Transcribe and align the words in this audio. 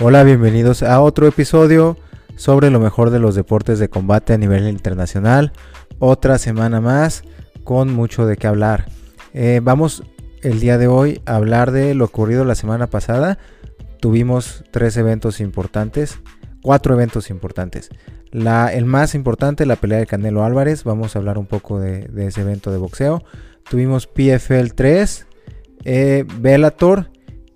Hola, 0.00 0.22
bienvenidos 0.22 0.84
a 0.84 1.00
otro 1.00 1.26
episodio 1.26 1.96
sobre 2.36 2.70
lo 2.70 2.78
mejor 2.78 3.10
de 3.10 3.18
los 3.18 3.34
deportes 3.34 3.80
de 3.80 3.88
combate 3.88 4.32
a 4.32 4.38
nivel 4.38 4.68
internacional. 4.68 5.52
Otra 5.98 6.38
semana 6.38 6.80
más 6.80 7.24
con 7.64 7.92
mucho 7.92 8.24
de 8.24 8.36
qué 8.36 8.46
hablar. 8.46 8.84
Eh, 9.34 9.58
vamos 9.60 10.04
el 10.42 10.60
día 10.60 10.78
de 10.78 10.86
hoy 10.86 11.20
a 11.26 11.34
hablar 11.34 11.72
de 11.72 11.96
lo 11.96 12.04
ocurrido 12.04 12.44
la 12.44 12.54
semana 12.54 12.86
pasada. 12.86 13.38
Tuvimos 13.98 14.62
tres 14.70 14.96
eventos 14.96 15.40
importantes, 15.40 16.20
cuatro 16.62 16.94
eventos 16.94 17.28
importantes. 17.28 17.90
El 18.30 18.84
más 18.84 19.16
importante, 19.16 19.66
la 19.66 19.74
pelea 19.74 19.98
de 19.98 20.06
Canelo 20.06 20.44
Álvarez. 20.44 20.84
Vamos 20.84 21.16
a 21.16 21.18
hablar 21.18 21.38
un 21.38 21.46
poco 21.46 21.80
de, 21.80 22.08
ese 22.24 22.42
evento 22.42 22.70
de 22.70 22.78
boxeo. 22.78 23.24
Tuvimos 23.68 24.06
PFL 24.06 24.74
3, 24.76 25.26
eh, 25.84 26.24
Bellator 26.38 27.10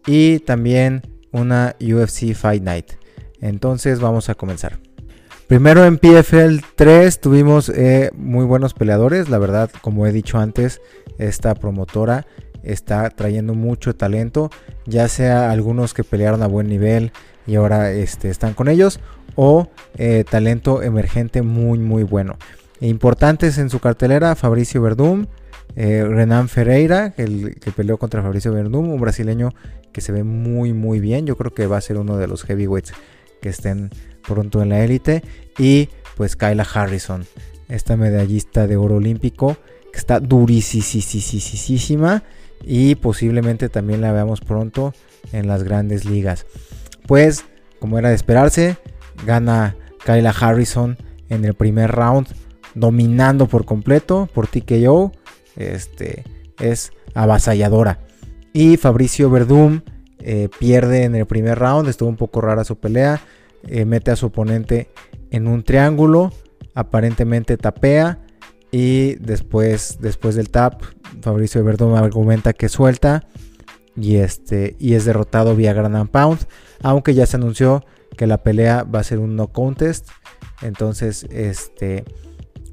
y 0.08 0.40
también 0.40 1.11
una 1.32 1.76
UFC 1.80 2.34
Fight 2.34 2.62
Night. 2.62 2.92
Entonces 3.40 4.00
vamos 4.00 4.28
a 4.28 4.34
comenzar. 4.34 4.78
Primero 5.48 5.84
en 5.84 5.98
PFL 5.98 6.60
3 6.76 7.20
tuvimos 7.20 7.68
eh, 7.68 8.10
muy 8.14 8.44
buenos 8.44 8.72
peleadores. 8.72 9.28
La 9.28 9.38
verdad, 9.38 9.70
como 9.82 10.06
he 10.06 10.12
dicho 10.12 10.38
antes, 10.38 10.80
esta 11.18 11.54
promotora 11.54 12.26
está 12.62 13.10
trayendo 13.10 13.54
mucho 13.54 13.94
talento. 13.94 14.50
Ya 14.86 15.08
sea 15.08 15.50
algunos 15.50 15.92
que 15.92 16.04
pelearon 16.04 16.42
a 16.42 16.46
buen 16.46 16.68
nivel 16.68 17.12
y 17.46 17.56
ahora 17.56 17.90
este, 17.92 18.30
están 18.30 18.54
con 18.54 18.68
ellos. 18.68 19.00
O 19.34 19.68
eh, 19.96 20.24
talento 20.30 20.82
emergente 20.82 21.42
muy 21.42 21.78
muy 21.78 22.02
bueno. 22.02 22.38
Importantes 22.80 23.58
en 23.58 23.70
su 23.70 23.78
cartelera, 23.78 24.34
Fabricio 24.34 24.82
Verdum, 24.82 25.26
eh, 25.76 26.04
Renan 26.04 26.48
Ferreira, 26.48 27.14
el 27.16 27.56
que 27.60 27.70
peleó 27.70 27.98
contra 27.98 28.22
Fabricio 28.22 28.52
Verdum, 28.52 28.90
un 28.90 29.00
brasileño 29.00 29.50
que 29.92 30.00
se 30.00 30.12
ve 30.12 30.24
muy 30.24 30.72
muy 30.72 31.00
bien. 31.00 31.26
Yo 31.26 31.36
creo 31.36 31.52
que 31.52 31.66
va 31.66 31.78
a 31.78 31.80
ser 31.80 31.98
uno 31.98 32.16
de 32.16 32.26
los 32.26 32.44
heavyweights 32.44 32.92
que 33.40 33.48
estén 33.48 33.90
pronto 34.26 34.62
en 34.62 34.70
la 34.70 34.84
élite. 34.84 35.22
Y 35.58 35.88
pues 36.16 36.36
Kyla 36.36 36.66
Harrison, 36.72 37.24
esta 37.68 37.96
medallista 37.96 38.66
de 38.66 38.76
oro 38.76 38.96
olímpico 38.96 39.56
que 39.92 39.98
está 39.98 40.20
durísima 40.20 42.22
y 42.64 42.94
posiblemente 42.94 43.68
también 43.68 44.00
la 44.00 44.12
veamos 44.12 44.40
pronto 44.40 44.94
en 45.32 45.46
las 45.46 45.62
grandes 45.62 46.04
ligas. 46.04 46.46
Pues, 47.06 47.44
como 47.78 47.98
era 47.98 48.08
de 48.08 48.14
esperarse, 48.14 48.76
gana 49.26 49.76
Kyla 50.04 50.30
Harrison 50.30 50.96
en 51.28 51.44
el 51.44 51.54
primer 51.54 51.90
round, 51.90 52.28
dominando 52.74 53.46
por 53.46 53.64
completo 53.64 54.28
por 54.32 54.46
TKO. 54.46 55.12
Este 55.56 56.24
es 56.58 56.92
avasalladora. 57.14 58.00
Y 58.52 58.76
Fabricio 58.76 59.30
Verdum 59.30 59.80
eh, 60.18 60.48
pierde 60.58 61.04
en 61.04 61.14
el 61.14 61.26
primer 61.26 61.58
round, 61.58 61.88
estuvo 61.88 62.08
un 62.08 62.16
poco 62.16 62.40
rara 62.40 62.64
su 62.64 62.76
pelea, 62.78 63.20
eh, 63.66 63.84
mete 63.84 64.10
a 64.10 64.16
su 64.16 64.26
oponente 64.26 64.90
en 65.30 65.46
un 65.46 65.62
triángulo, 65.62 66.32
aparentemente 66.74 67.56
tapea 67.56 68.20
y 68.70 69.14
después, 69.16 69.98
después 70.00 70.34
del 70.34 70.50
tap, 70.50 70.82
Fabricio 71.20 71.64
Verdum 71.64 71.94
argumenta 71.94 72.52
que 72.52 72.68
suelta 72.68 73.24
y, 73.96 74.16
este, 74.16 74.76
y 74.78 74.94
es 74.94 75.04
derrotado 75.04 75.56
vía 75.56 75.72
Grand 75.72 76.08
Pound, 76.08 76.46
aunque 76.82 77.14
ya 77.14 77.26
se 77.26 77.36
anunció 77.36 77.84
que 78.16 78.26
la 78.26 78.42
pelea 78.42 78.84
va 78.84 79.00
a 79.00 79.04
ser 79.04 79.18
un 79.18 79.36
no 79.36 79.48
contest, 79.48 80.08
entonces 80.62 81.26
este, 81.30 82.04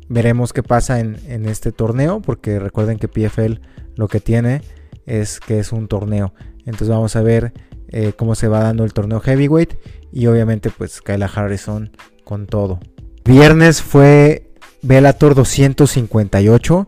veremos 0.09 0.51
qué 0.51 0.63
pasa 0.63 0.99
en, 0.99 1.17
en 1.27 1.45
este 1.45 1.71
torneo, 1.71 2.21
porque 2.21 2.59
recuerden 2.59 2.99
que 2.99 3.07
PFL 3.07 3.61
lo 3.95 4.07
que 4.07 4.19
tiene 4.19 4.61
es 5.05 5.39
que 5.39 5.59
es 5.59 5.71
un 5.71 5.87
torneo. 5.87 6.33
Entonces 6.65 6.89
vamos 6.89 7.15
a 7.15 7.21
ver 7.21 7.53
eh, 7.89 8.13
cómo 8.15 8.35
se 8.35 8.47
va 8.47 8.59
dando 8.59 8.83
el 8.83 8.93
torneo 8.93 9.19
heavyweight 9.19 9.73
y 10.11 10.27
obviamente 10.27 10.69
pues 10.69 11.01
Kyla 11.01 11.25
Harrison 11.25 11.91
con 12.23 12.45
todo. 12.45 12.79
Viernes 13.25 13.81
fue 13.81 14.51
Bellator 14.83 15.33
258 15.33 16.87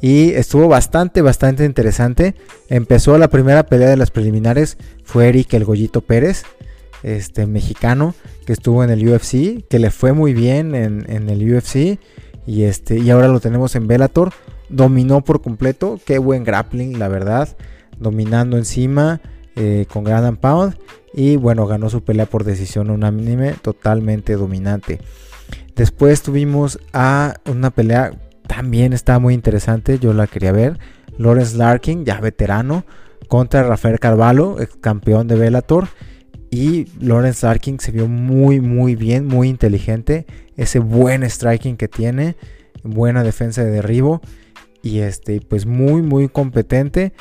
y 0.00 0.30
estuvo 0.30 0.66
bastante, 0.66 1.22
bastante 1.22 1.64
interesante. 1.64 2.34
Empezó 2.68 3.16
la 3.18 3.28
primera 3.28 3.66
pelea 3.66 3.88
de 3.88 3.96
las 3.96 4.10
preliminares, 4.10 4.76
fue 5.04 5.28
Eric 5.28 5.54
El 5.54 5.64
Gollito 5.64 6.00
Pérez, 6.00 6.42
este 7.02 7.46
mexicano 7.46 8.14
que 8.44 8.52
estuvo 8.52 8.82
en 8.82 8.90
el 8.90 9.08
UFC, 9.08 9.66
que 9.68 9.78
le 9.78 9.90
fue 9.90 10.12
muy 10.12 10.34
bien 10.34 10.74
en, 10.74 11.06
en 11.08 11.28
el 11.28 11.54
UFC 11.54 12.00
y, 12.46 12.64
este, 12.64 12.98
y 12.98 13.10
ahora 13.10 13.28
lo 13.28 13.40
tenemos 13.40 13.74
en 13.76 13.86
Bellator. 13.86 14.32
Dominó 14.68 15.22
por 15.22 15.42
completo, 15.42 15.98
qué 16.04 16.18
buen 16.18 16.44
grappling, 16.44 16.98
la 16.98 17.08
verdad 17.08 17.48
dominando 18.00 18.56
encima 18.56 19.20
eh, 19.54 19.86
con 19.92 20.02
Grand 20.02 20.38
Pound. 20.38 20.76
Y 21.12 21.36
bueno, 21.36 21.66
ganó 21.66 21.90
su 21.90 22.02
pelea 22.02 22.26
por 22.26 22.44
decisión 22.44 22.90
unánime, 22.90 23.52
totalmente 23.62 24.34
dominante. 24.34 25.00
Después 25.76 26.22
tuvimos 26.22 26.80
a 26.92 27.34
una 27.46 27.70
pelea, 27.70 28.12
también 28.46 28.92
estaba 28.92 29.18
muy 29.18 29.34
interesante, 29.34 29.98
yo 29.98 30.12
la 30.12 30.26
quería 30.26 30.52
ver. 30.52 30.78
Lawrence 31.18 31.56
Larkin, 31.56 32.04
ya 32.04 32.20
veterano, 32.20 32.84
contra 33.28 33.62
Rafael 33.62 33.98
Carvalho, 33.98 34.60
ex 34.60 34.76
campeón 34.76 35.28
de 35.28 35.36
Bellator. 35.36 35.88
Y 36.52 36.86
Lawrence 37.00 37.46
Larkin 37.46 37.78
se 37.78 37.92
vio 37.92 38.08
muy, 38.08 38.60
muy 38.60 38.96
bien, 38.96 39.26
muy 39.26 39.48
inteligente. 39.48 40.26
Ese 40.60 40.78
buen 40.78 41.22
striking 41.22 41.78
que 41.78 41.88
tiene, 41.88 42.36
buena 42.82 43.22
defensa 43.22 43.64
de 43.64 43.70
derribo. 43.70 44.20
Y 44.82 44.98
este, 44.98 45.40
pues 45.40 45.64
muy, 45.64 46.02
muy 46.02 46.28
competente 46.28 47.14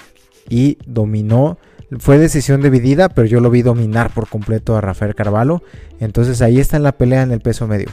y 0.50 0.78
dominó. 0.86 1.58
Fue 2.00 2.18
decisión 2.18 2.62
dividida, 2.62 3.08
pero 3.08 3.28
yo 3.28 3.40
lo 3.40 3.50
vi 3.50 3.62
dominar 3.62 4.14
por 4.14 4.28
completo 4.28 4.76
a 4.76 4.82
Rafael 4.82 5.16
Carvalho. 5.16 5.64
Entonces 6.02 6.42
ahí 6.42 6.60
está 6.60 6.76
en 6.76 6.84
la 6.84 6.98
pelea 6.98 7.22
en 7.22 7.32
el 7.32 7.40
peso 7.40 7.66
medio. 7.66 7.88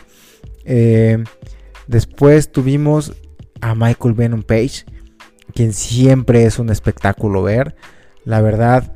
Eh, 0.64 1.22
después 1.86 2.50
tuvimos 2.50 3.14
a 3.60 3.76
Michael 3.76 4.14
Venom 4.14 4.42
Page, 4.42 4.84
quien 5.54 5.72
siempre 5.72 6.44
es 6.44 6.58
un 6.58 6.70
espectáculo 6.70 7.44
ver. 7.44 7.76
La 8.24 8.40
verdad, 8.40 8.94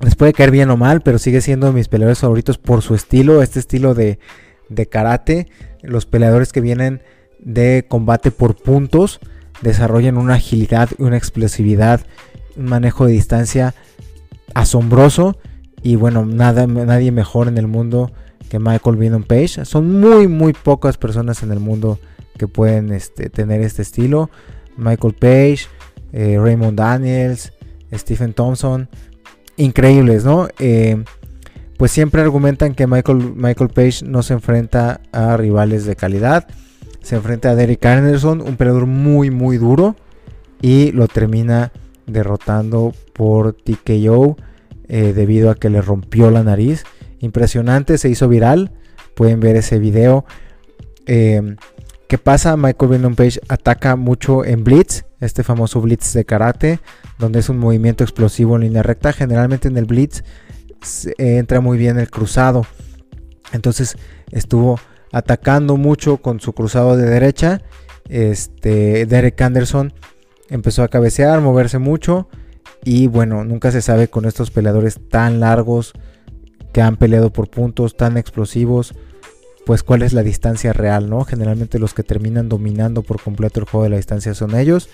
les 0.00 0.14
puede 0.14 0.32
caer 0.32 0.52
bien 0.52 0.70
o 0.70 0.76
mal, 0.76 1.00
pero 1.00 1.18
sigue 1.18 1.40
siendo 1.40 1.66
de 1.66 1.72
mis 1.72 1.88
peleadores 1.88 2.20
favoritos 2.20 2.56
por 2.56 2.82
su 2.82 2.94
estilo, 2.94 3.42
este 3.42 3.58
estilo 3.58 3.94
de, 3.94 4.20
de 4.68 4.86
karate. 4.86 5.48
Los 5.82 6.06
peleadores 6.06 6.52
que 6.52 6.60
vienen 6.60 7.02
de 7.38 7.86
combate 7.88 8.30
por 8.30 8.56
puntos 8.56 9.20
desarrollan 9.60 10.18
una 10.18 10.34
agilidad 10.34 10.90
y 10.98 11.02
una 11.02 11.16
explosividad 11.16 12.00
un 12.56 12.66
manejo 12.66 13.06
de 13.06 13.12
distancia 13.12 13.74
asombroso. 14.54 15.36
Y 15.82 15.96
bueno, 15.96 16.24
nada, 16.24 16.66
nadie 16.66 17.12
mejor 17.12 17.48
en 17.48 17.58
el 17.58 17.66
mundo 17.66 18.12
que 18.48 18.58
Michael 18.58 18.96
Venom 18.96 19.24
Page. 19.24 19.64
Son 19.64 20.00
muy, 20.00 20.28
muy 20.28 20.52
pocas 20.52 20.96
personas 20.96 21.42
en 21.42 21.52
el 21.52 21.60
mundo 21.60 21.98
que 22.38 22.48
pueden 22.48 22.92
este, 22.92 23.28
tener 23.30 23.60
este 23.60 23.82
estilo. 23.82 24.30
Michael 24.76 25.14
Page, 25.14 25.66
eh, 26.12 26.38
Raymond 26.40 26.78
Daniels, 26.78 27.52
Stephen 27.92 28.32
Thompson. 28.32 28.88
Increíbles, 29.56 30.24
¿no? 30.24 30.48
Eh, 30.58 31.04
pues 31.76 31.90
siempre 31.90 32.22
argumentan 32.22 32.74
que 32.74 32.86
Michael, 32.86 33.34
Michael 33.34 33.70
Page 33.70 34.04
no 34.04 34.22
se 34.22 34.34
enfrenta 34.34 35.00
a 35.12 35.36
rivales 35.36 35.84
de 35.84 35.96
calidad. 35.96 36.46
Se 37.02 37.16
enfrenta 37.16 37.50
a 37.50 37.54
Derek 37.54 37.84
Anderson, 37.84 38.40
un 38.40 38.56
peleador 38.56 38.86
muy, 38.86 39.30
muy 39.30 39.58
duro. 39.58 39.96
Y 40.62 40.92
lo 40.92 41.08
termina 41.08 41.72
derrotando 42.06 42.94
por 43.12 43.52
TKO 43.52 44.36
eh, 44.88 45.12
debido 45.14 45.50
a 45.50 45.56
que 45.56 45.68
le 45.70 45.82
rompió 45.82 46.30
la 46.30 46.42
nariz. 46.42 46.84
Impresionante, 47.20 47.98
se 47.98 48.08
hizo 48.08 48.28
viral. 48.28 48.72
Pueden 49.14 49.40
ver 49.40 49.56
ese 49.56 49.78
video. 49.78 50.24
Eh, 51.06 51.56
¿Qué 52.08 52.18
pasa? 52.18 52.56
Michael 52.56 52.90
Venom 52.90 53.14
Page 53.14 53.40
ataca 53.48 53.96
mucho 53.96 54.44
en 54.44 54.62
Blitz, 54.62 55.04
este 55.20 55.42
famoso 55.42 55.80
Blitz 55.80 56.12
de 56.12 56.24
karate, 56.24 56.78
donde 57.18 57.40
es 57.40 57.48
un 57.48 57.58
movimiento 57.58 58.04
explosivo 58.04 58.56
en 58.56 58.62
línea 58.62 58.82
recta. 58.82 59.12
Generalmente 59.12 59.68
en 59.68 59.76
el 59.76 59.86
Blitz 59.86 60.22
entra 61.18 61.60
muy 61.60 61.78
bien 61.78 61.98
el 61.98 62.10
cruzado. 62.10 62.66
Entonces 63.52 63.96
estuvo 64.30 64.78
atacando 65.12 65.76
mucho 65.76 66.18
con 66.18 66.40
su 66.40 66.52
cruzado 66.52 66.96
de 66.96 67.06
derecha. 67.06 67.62
Este 68.08 69.06
Derek 69.06 69.40
Anderson 69.40 69.92
empezó 70.48 70.82
a 70.82 70.88
cabecear, 70.88 71.40
moverse 71.40 71.78
mucho. 71.78 72.28
Y 72.84 73.06
bueno, 73.06 73.44
nunca 73.44 73.70
se 73.70 73.80
sabe 73.80 74.08
con 74.08 74.26
estos 74.26 74.50
peleadores 74.50 75.00
tan 75.08 75.40
largos 75.40 75.92
que 76.72 76.82
han 76.82 76.96
peleado 76.96 77.32
por 77.32 77.48
puntos, 77.48 77.96
tan 77.96 78.18
explosivos, 78.18 78.94
pues 79.64 79.82
cuál 79.82 80.02
es 80.02 80.12
la 80.12 80.22
distancia 80.22 80.72
real, 80.72 81.08
¿no? 81.08 81.24
Generalmente 81.24 81.78
los 81.78 81.94
que 81.94 82.02
terminan 82.02 82.48
dominando 82.48 83.02
por 83.02 83.22
completo 83.22 83.60
el 83.60 83.66
juego 83.66 83.84
de 83.84 83.90
la 83.90 83.96
distancia 83.96 84.34
son 84.34 84.54
ellos. 84.56 84.88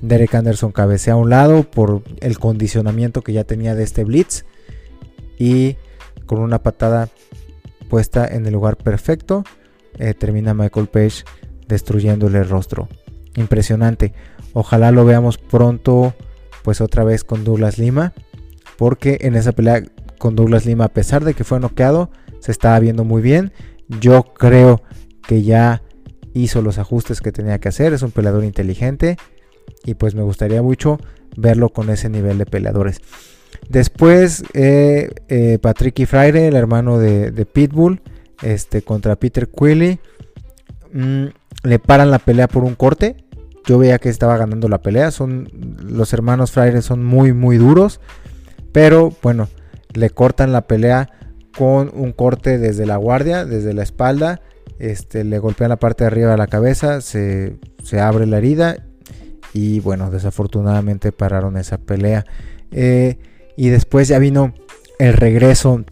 Derek 0.00 0.34
Anderson 0.34 0.72
cabecea 0.72 1.12
a 1.12 1.16
un 1.16 1.30
lado 1.30 1.62
por 1.64 2.02
el 2.20 2.38
condicionamiento 2.38 3.22
que 3.22 3.34
ya 3.34 3.44
tenía 3.44 3.74
de 3.74 3.84
este 3.84 4.02
blitz. 4.04 4.44
Y 5.40 5.78
con 6.26 6.38
una 6.38 6.62
patada 6.62 7.08
puesta 7.88 8.26
en 8.26 8.46
el 8.46 8.52
lugar 8.52 8.76
perfecto, 8.76 9.42
eh, 9.98 10.12
termina 10.12 10.52
Michael 10.52 10.86
Page 10.86 11.24
destruyéndole 11.66 12.38
el 12.38 12.48
rostro. 12.48 12.88
Impresionante. 13.36 14.12
Ojalá 14.52 14.92
lo 14.92 15.06
veamos 15.06 15.38
pronto, 15.38 16.14
pues 16.62 16.82
otra 16.82 17.04
vez 17.04 17.24
con 17.24 17.42
Douglas 17.42 17.78
Lima, 17.78 18.12
porque 18.76 19.18
en 19.22 19.34
esa 19.34 19.52
pelea 19.52 19.82
con 20.18 20.36
Douglas 20.36 20.66
Lima, 20.66 20.84
a 20.84 20.92
pesar 20.92 21.24
de 21.24 21.32
que 21.32 21.44
fue 21.44 21.58
noqueado, 21.58 22.10
se 22.40 22.52
estaba 22.52 22.78
viendo 22.78 23.04
muy 23.04 23.22
bien. 23.22 23.52
Yo 23.88 24.34
creo 24.34 24.82
que 25.26 25.42
ya 25.42 25.82
hizo 26.34 26.60
los 26.60 26.78
ajustes 26.78 27.22
que 27.22 27.32
tenía 27.32 27.58
que 27.60 27.70
hacer. 27.70 27.94
Es 27.94 28.02
un 28.02 28.10
peleador 28.10 28.44
inteligente. 28.44 29.16
Y 29.84 29.94
pues 29.94 30.14
me 30.14 30.22
gustaría 30.22 30.60
mucho 30.60 30.98
verlo 31.34 31.70
con 31.70 31.88
ese 31.88 32.10
nivel 32.10 32.36
de 32.36 32.44
peleadores. 32.44 33.00
Después, 33.68 34.44
eh, 34.54 35.10
eh, 35.28 35.58
Patrick 35.60 36.06
Fraire, 36.06 36.48
el 36.48 36.56
hermano 36.56 36.98
de, 36.98 37.46
Pitbull, 37.46 38.00
este, 38.42 38.82
contra 38.82 39.16
Peter 39.16 39.48
Quilly. 39.48 40.00
Mm, 40.92 41.26
le 41.62 41.78
paran 41.78 42.10
la 42.10 42.18
pelea 42.18 42.48
por 42.48 42.64
un 42.64 42.74
corte. 42.74 43.16
Yo 43.66 43.78
veía 43.78 43.98
que 43.98 44.08
estaba 44.08 44.36
ganando 44.36 44.68
la 44.68 44.78
pelea. 44.78 45.10
Son, 45.10 45.48
los 45.82 46.12
hermanos 46.12 46.50
Fraire 46.50 46.82
son 46.82 47.04
muy, 47.04 47.32
muy 47.32 47.58
duros. 47.58 48.00
Pero 48.72 49.12
bueno, 49.22 49.48
le 49.94 50.10
cortan 50.10 50.52
la 50.52 50.62
pelea 50.62 51.10
con 51.56 51.90
un 51.94 52.12
corte 52.12 52.58
desde 52.58 52.86
la 52.86 52.96
guardia, 52.96 53.44
desde 53.44 53.74
la 53.74 53.82
espalda. 53.82 54.40
Este, 54.78 55.24
le 55.24 55.38
golpean 55.38 55.68
la 55.68 55.76
parte 55.76 56.04
de 56.04 56.08
arriba 56.08 56.30
de 56.30 56.38
la 56.38 56.46
cabeza, 56.46 57.02
se, 57.02 57.58
abre 58.00 58.26
la 58.26 58.38
herida 58.38 58.78
y 59.52 59.80
bueno, 59.80 60.10
desafortunadamente 60.10 61.12
pararon 61.12 61.58
esa 61.58 61.76
pelea. 61.76 62.24
Eh, 62.70 63.18
y 63.60 63.68
después 63.68 64.08
ya 64.08 64.18
vino 64.18 64.54
el 64.98 65.12
regreso 65.12 65.84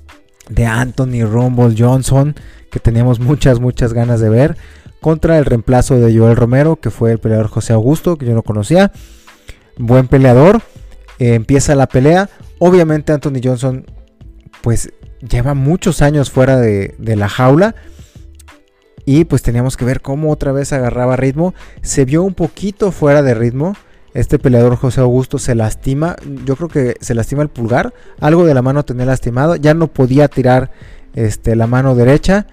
de 0.48 0.64
Anthony 0.64 1.26
Rumble 1.30 1.74
Johnson, 1.78 2.34
que 2.70 2.80
teníamos 2.80 3.20
muchas, 3.20 3.60
muchas 3.60 3.92
ganas 3.92 4.20
de 4.20 4.30
ver, 4.30 4.56
contra 5.02 5.36
el 5.36 5.44
reemplazo 5.44 6.00
de 6.00 6.16
Joel 6.16 6.34
Romero, 6.34 6.76
que 6.76 6.88
fue 6.88 7.12
el 7.12 7.18
peleador 7.18 7.48
José 7.48 7.74
Augusto, 7.74 8.16
que 8.16 8.24
yo 8.24 8.32
no 8.32 8.42
conocía. 8.42 8.90
Buen 9.76 10.08
peleador. 10.08 10.62
Eh, 11.18 11.34
empieza 11.34 11.74
la 11.74 11.88
pelea. 11.88 12.30
Obviamente 12.58 13.12
Anthony 13.12 13.42
Johnson, 13.44 13.84
pues 14.62 14.90
lleva 15.20 15.52
muchos 15.52 16.00
años 16.00 16.30
fuera 16.30 16.56
de, 16.56 16.94
de 16.96 17.16
la 17.16 17.28
jaula. 17.28 17.74
Y 19.04 19.26
pues 19.26 19.42
teníamos 19.42 19.76
que 19.76 19.84
ver 19.84 20.00
cómo 20.00 20.32
otra 20.32 20.52
vez 20.52 20.72
agarraba 20.72 21.16
ritmo. 21.16 21.52
Se 21.82 22.06
vio 22.06 22.22
un 22.22 22.32
poquito 22.32 22.92
fuera 22.92 23.20
de 23.20 23.34
ritmo 23.34 23.76
este 24.18 24.40
peleador 24.40 24.74
José 24.74 25.00
Augusto 25.00 25.38
se 25.38 25.54
lastima, 25.54 26.16
yo 26.44 26.56
creo 26.56 26.68
que 26.68 26.96
se 27.00 27.14
lastima 27.14 27.42
el 27.42 27.48
pulgar, 27.48 27.94
algo 28.18 28.44
de 28.44 28.52
la 28.52 28.62
mano 28.62 28.84
tenía 28.84 29.06
lastimado, 29.06 29.54
ya 29.54 29.74
no 29.74 29.86
podía 29.86 30.26
tirar 30.26 30.72
este, 31.14 31.54
la 31.54 31.68
mano 31.68 31.94
derecha, 31.94 32.48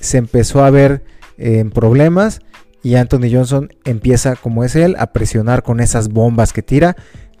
se 0.00 0.18
empezó 0.18 0.64
a 0.64 0.70
ver 0.70 1.04
en 1.38 1.70
problemas 1.70 2.40
y 2.82 2.96
Anthony 2.96 3.30
Johnson 3.32 3.72
empieza 3.84 4.34
como 4.34 4.64
es 4.64 4.74
él 4.74 4.96
a 4.98 5.12
presionar 5.12 5.62
con 5.62 5.78
esas 5.78 6.08
bombas 6.08 6.52
que 6.52 6.62
tira, 6.62 6.96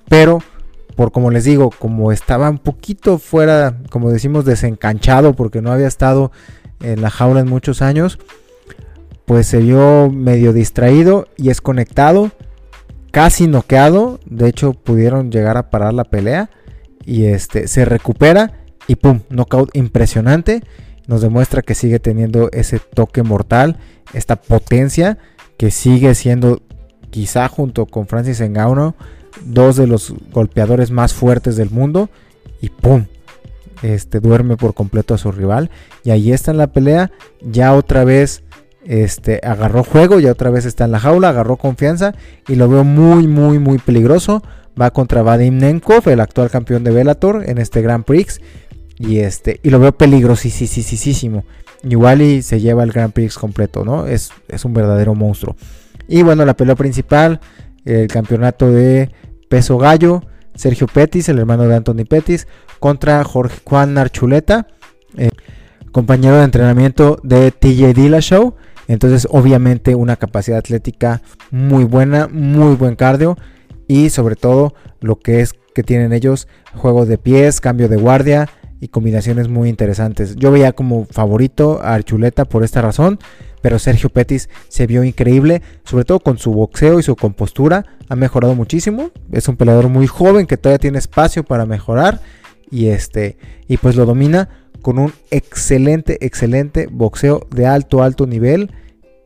pero 0.08 0.38
por 0.94 1.10
como 1.10 1.32
les 1.32 1.42
digo, 1.42 1.70
como 1.76 2.12
estaba 2.12 2.48
un 2.48 2.58
poquito 2.58 3.18
fuera, 3.18 3.78
como 3.90 4.10
decimos, 4.10 4.44
desencanchado 4.44 5.34
porque 5.34 5.60
no 5.60 5.72
había 5.72 5.88
estado 5.88 6.30
en 6.80 7.02
la 7.02 7.10
jaula 7.10 7.40
en 7.40 7.48
muchos 7.48 7.82
años, 7.82 8.20
pues 9.24 9.48
se 9.48 9.58
vio 9.58 10.10
medio 10.10 10.52
distraído 10.52 11.26
y 11.36 11.50
es 11.50 11.60
conectado 11.60 12.30
casi 13.14 13.46
noqueado. 13.46 14.18
De 14.26 14.48
hecho, 14.48 14.72
pudieron 14.72 15.30
llegar 15.30 15.56
a 15.56 15.70
parar 15.70 15.94
la 15.94 16.02
pelea. 16.02 16.50
Y 17.06 17.26
este 17.26 17.68
se 17.68 17.84
recupera. 17.84 18.64
Y 18.88 18.96
pum, 18.96 19.20
knockout 19.30 19.70
impresionante. 19.76 20.64
Nos 21.06 21.22
demuestra 21.22 21.62
que 21.62 21.76
sigue 21.76 22.00
teniendo 22.00 22.50
ese 22.50 22.80
toque 22.80 23.22
mortal. 23.22 23.78
Esta 24.14 24.34
potencia. 24.34 25.18
Que 25.56 25.70
sigue 25.70 26.16
siendo, 26.16 26.60
quizá 27.10 27.46
junto 27.46 27.86
con 27.86 28.08
Francis 28.08 28.40
Ngannou, 28.40 28.94
dos 29.44 29.76
de 29.76 29.86
los 29.86 30.12
golpeadores 30.32 30.90
más 30.90 31.14
fuertes 31.14 31.54
del 31.54 31.70
mundo. 31.70 32.10
Y 32.60 32.70
pum, 32.70 33.04
este, 33.82 34.18
duerme 34.18 34.56
por 34.56 34.74
completo 34.74 35.14
a 35.14 35.18
su 35.18 35.30
rival. 35.30 35.70
Y 36.02 36.10
ahí 36.10 36.32
está 36.32 36.50
en 36.50 36.56
la 36.56 36.72
pelea. 36.72 37.12
Ya 37.40 37.74
otra 37.74 38.02
vez 38.02 38.42
este, 38.84 39.40
agarró 39.42 39.84
juego, 39.84 40.20
y 40.20 40.26
otra 40.26 40.50
vez 40.50 40.64
está 40.64 40.84
en 40.84 40.92
la 40.92 41.00
jaula, 41.00 41.30
agarró 41.30 41.56
confianza 41.56 42.14
y 42.48 42.56
lo 42.56 42.68
veo 42.68 42.84
muy, 42.84 43.26
muy, 43.26 43.58
muy 43.58 43.78
peligroso. 43.78 44.42
Va 44.80 44.90
contra 44.90 45.22
Vadim 45.22 45.58
Nenkov, 45.58 46.08
el 46.08 46.20
actual 46.20 46.50
campeón 46.50 46.82
de 46.84 46.90
Bellator 46.90 47.48
en 47.48 47.58
este 47.58 47.80
Grand 47.80 48.04
Prix. 48.04 48.40
Y, 48.98 49.18
este, 49.18 49.60
y 49.62 49.70
lo 49.70 49.78
veo 49.78 49.92
peligrosísimo. 49.92 51.44
Igual 51.82 52.22
y 52.22 52.42
se 52.42 52.60
lleva 52.60 52.82
el 52.82 52.92
Grand 52.92 53.12
Prix 53.12 53.36
completo, 53.36 53.84
¿no? 53.84 54.06
Es, 54.06 54.30
es 54.48 54.64
un 54.64 54.74
verdadero 54.74 55.14
monstruo. 55.14 55.56
Y 56.08 56.22
bueno, 56.22 56.44
la 56.44 56.54
pelea 56.54 56.74
principal, 56.74 57.40
el 57.84 58.08
campeonato 58.08 58.70
de 58.70 59.10
peso 59.48 59.78
gallo. 59.78 60.22
Sergio 60.54 60.86
Pettis, 60.86 61.28
el 61.28 61.38
hermano 61.38 61.64
de 61.64 61.76
Anthony 61.76 62.04
Pettis, 62.08 62.46
contra 62.78 63.22
Jorge 63.24 63.60
Juan 63.64 63.98
Archuleta, 63.98 64.68
eh, 65.16 65.30
compañero 65.92 66.36
de 66.36 66.44
entrenamiento 66.44 67.18
de 67.22 67.50
TJ 67.50 67.92
Dillashaw. 67.92 68.54
Entonces, 68.88 69.26
obviamente, 69.30 69.94
una 69.94 70.16
capacidad 70.16 70.58
atlética 70.58 71.22
muy 71.50 71.84
buena, 71.84 72.28
muy 72.28 72.74
buen 72.76 72.96
cardio 72.96 73.36
y 73.86 74.10
sobre 74.10 74.36
todo 74.36 74.74
lo 75.00 75.18
que 75.18 75.40
es 75.40 75.54
que 75.74 75.82
tienen 75.82 76.12
ellos 76.12 76.48
juego 76.74 77.06
de 77.06 77.18
pies, 77.18 77.60
cambio 77.60 77.88
de 77.88 77.96
guardia 77.96 78.48
y 78.80 78.88
combinaciones 78.88 79.48
muy 79.48 79.68
interesantes. 79.68 80.36
Yo 80.36 80.50
veía 80.50 80.72
como 80.72 81.06
favorito 81.06 81.80
a 81.82 81.94
Archuleta 81.94 82.44
por 82.44 82.64
esta 82.64 82.82
razón, 82.82 83.18
pero 83.62 83.78
Sergio 83.78 84.10
Pettis 84.10 84.50
se 84.68 84.86
vio 84.86 85.04
increíble, 85.04 85.62
sobre 85.84 86.04
todo 86.04 86.20
con 86.20 86.38
su 86.38 86.52
boxeo 86.52 87.00
y 87.00 87.02
su 87.02 87.16
compostura, 87.16 87.86
ha 88.08 88.16
mejorado 88.16 88.54
muchísimo. 88.54 89.10
Es 89.32 89.48
un 89.48 89.56
peleador 89.56 89.88
muy 89.88 90.06
joven 90.06 90.46
que 90.46 90.56
todavía 90.56 90.78
tiene 90.78 90.98
espacio 90.98 91.44
para 91.44 91.64
mejorar 91.64 92.20
y 92.70 92.88
este 92.88 93.36
y 93.68 93.76
pues 93.76 93.96
lo 93.96 94.04
domina 94.04 94.63
con 94.84 94.98
un 94.98 95.14
excelente, 95.30 96.18
excelente 96.20 96.88
boxeo 96.90 97.46
de 97.50 97.64
alto, 97.64 98.02
alto 98.02 98.26
nivel 98.26 98.70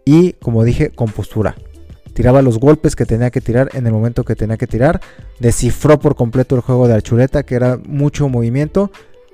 y, 0.04 0.34
como 0.34 0.62
dije, 0.62 0.90
con 0.90 1.10
postura. 1.10 1.56
Tiraba 2.14 2.42
los 2.42 2.60
golpes 2.60 2.94
que 2.94 3.06
tenía 3.06 3.32
que 3.32 3.40
tirar 3.40 3.68
en 3.74 3.84
el 3.84 3.92
momento 3.92 4.24
que 4.24 4.36
tenía 4.36 4.56
que 4.56 4.68
tirar. 4.68 5.00
Descifró 5.40 5.98
por 5.98 6.14
completo 6.14 6.54
el 6.54 6.60
juego 6.60 6.86
de 6.86 6.94
Archuleta, 6.94 7.42
que 7.42 7.56
era 7.56 7.76
mucho 7.76 8.28
movimiento, 8.28 8.92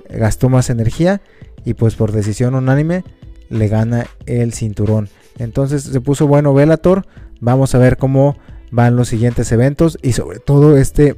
gastó 0.09 0.49
más 0.49 0.71
energía 0.71 1.21
y 1.63 1.75
pues 1.75 1.95
por 1.95 2.11
decisión 2.11 2.55
unánime 2.55 3.05
le 3.51 3.69
gana 3.69 4.07
el 4.25 4.55
cinturón. 4.55 5.11
Entonces 5.39 5.83
se 5.83 6.01
puso 6.01 6.27
bueno 6.27 6.55
Velator. 6.55 7.07
Vamos 7.43 7.75
a 7.75 7.79
ver 7.79 7.99
cómo 7.99 8.39
van 8.71 8.97
los 8.97 9.09
siguientes 9.09 9.53
eventos 9.53 9.99
y 10.01 10.13
sobre 10.13 10.39
todo 10.39 10.79
este 10.79 11.17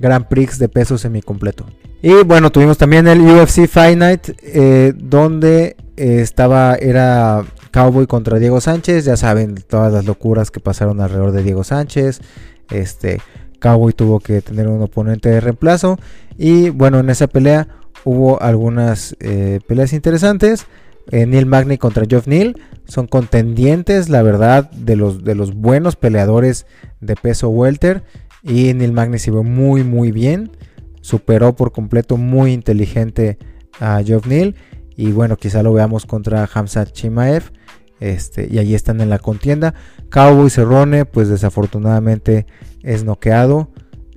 Grand 0.00 0.26
Prix 0.26 0.58
de 0.58 0.68
peso 0.68 0.98
semicompleto. 0.98 1.66
Y 2.06 2.22
bueno, 2.22 2.52
tuvimos 2.52 2.76
también 2.76 3.08
el 3.08 3.22
UFC 3.22 3.66
Fight 3.66 3.96
Night, 3.96 4.28
eh, 4.42 4.92
donde 4.94 5.74
eh, 5.96 6.18
estaba, 6.20 6.74
era 6.74 7.46
Cowboy 7.70 8.06
contra 8.06 8.38
Diego 8.38 8.60
Sánchez. 8.60 9.06
Ya 9.06 9.16
saben 9.16 9.54
todas 9.54 9.90
las 9.90 10.04
locuras 10.04 10.50
que 10.50 10.60
pasaron 10.60 11.00
alrededor 11.00 11.32
de 11.32 11.42
Diego 11.42 11.64
Sánchez. 11.64 12.20
Este, 12.68 13.22
Cowboy 13.58 13.94
tuvo 13.94 14.20
que 14.20 14.42
tener 14.42 14.68
un 14.68 14.82
oponente 14.82 15.30
de 15.30 15.40
reemplazo. 15.40 15.98
Y 16.36 16.68
bueno, 16.68 16.98
en 17.00 17.08
esa 17.08 17.26
pelea 17.26 17.68
hubo 18.04 18.42
algunas 18.42 19.16
eh, 19.20 19.60
peleas 19.66 19.94
interesantes. 19.94 20.66
Neil 21.10 21.46
Magny 21.46 21.78
contra 21.78 22.04
Geoff 22.06 22.26
Neal 22.26 22.54
son 22.84 23.06
contendientes, 23.06 24.10
la 24.10 24.20
verdad, 24.20 24.70
de 24.72 24.96
los, 24.96 25.24
de 25.24 25.34
los 25.34 25.54
buenos 25.54 25.96
peleadores 25.96 26.66
de 27.00 27.16
peso 27.16 27.48
welter. 27.48 28.02
Y 28.42 28.74
Neil 28.74 28.92
Magny 28.92 29.18
se 29.18 29.30
ve 29.30 29.40
muy, 29.40 29.84
muy 29.84 30.12
bien 30.12 30.50
superó 31.04 31.54
por 31.54 31.70
completo 31.70 32.16
muy 32.16 32.54
inteligente 32.54 33.36
a 33.78 34.02
Geoff 34.02 34.26
Neal. 34.26 34.54
Y 34.96 35.12
bueno, 35.12 35.36
quizá 35.36 35.62
lo 35.62 35.74
veamos 35.74 36.06
contra 36.06 36.48
Hamza 36.50 36.86
Chimaev. 36.86 37.52
Este, 38.00 38.48
y 38.50 38.56
ahí 38.56 38.74
están 38.74 39.02
en 39.02 39.10
la 39.10 39.18
contienda. 39.18 39.74
Cowboy 40.08 40.48
Cerrone, 40.48 41.04
pues 41.04 41.28
desafortunadamente 41.28 42.46
es 42.82 43.04
noqueado. 43.04 43.68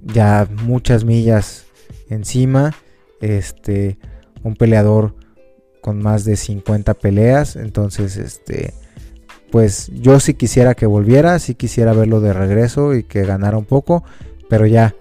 Ya 0.01 0.47
muchas 0.63 1.03
millas 1.03 1.65
encima. 2.09 2.73
Este, 3.19 3.99
un 4.43 4.55
peleador 4.55 5.13
con 5.81 6.01
más 6.01 6.23
de 6.23 6.37
50 6.37 6.93
peleas. 6.93 7.57
Entonces, 7.57 8.15
este, 8.15 8.73
pues 9.51 9.91
yo 9.93 10.21
sí 10.21 10.35
quisiera 10.35 10.73
que 10.73 10.85
volviera. 10.85 11.37
Sí 11.39 11.53
quisiera 11.53 11.91
verlo 11.91 12.21
de 12.21 12.31
regreso 12.31 12.95
y 12.95 13.03
que 13.03 13.25
ganara 13.25 13.57
un 13.57 13.65
poco. 13.65 14.05
Pero 14.47 14.65
ya 14.65 14.95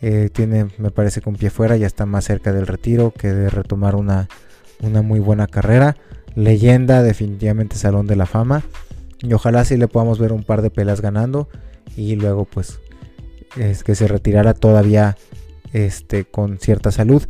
eh, 0.00 0.30
tiene, 0.32 0.68
me 0.78 0.90
parece 0.90 1.20
que 1.20 1.28
un 1.28 1.36
pie 1.36 1.50
fuera, 1.50 1.76
ya 1.76 1.86
está 1.86 2.06
más 2.06 2.24
cerca 2.24 2.52
del 2.52 2.66
retiro 2.66 3.10
que 3.10 3.32
de 3.32 3.50
retomar 3.50 3.96
una, 3.96 4.28
una 4.80 5.02
muy 5.02 5.20
buena 5.20 5.46
carrera. 5.46 5.96
Leyenda, 6.34 7.02
definitivamente 7.02 7.76
Salón 7.76 8.06
de 8.06 8.16
la 8.16 8.26
Fama. 8.26 8.62
Y 9.20 9.32
ojalá 9.32 9.64
sí 9.64 9.76
le 9.76 9.88
podamos 9.88 10.18
ver 10.18 10.32
un 10.32 10.44
par 10.44 10.62
de 10.62 10.70
pelas 10.70 11.00
ganando. 11.00 11.48
Y 11.96 12.14
luego 12.14 12.44
pues 12.44 12.78
es 13.56 13.82
que 13.82 13.94
se 13.96 14.06
retirara 14.06 14.54
todavía 14.54 15.16
este, 15.72 16.24
con 16.24 16.58
cierta 16.58 16.92
salud. 16.92 17.24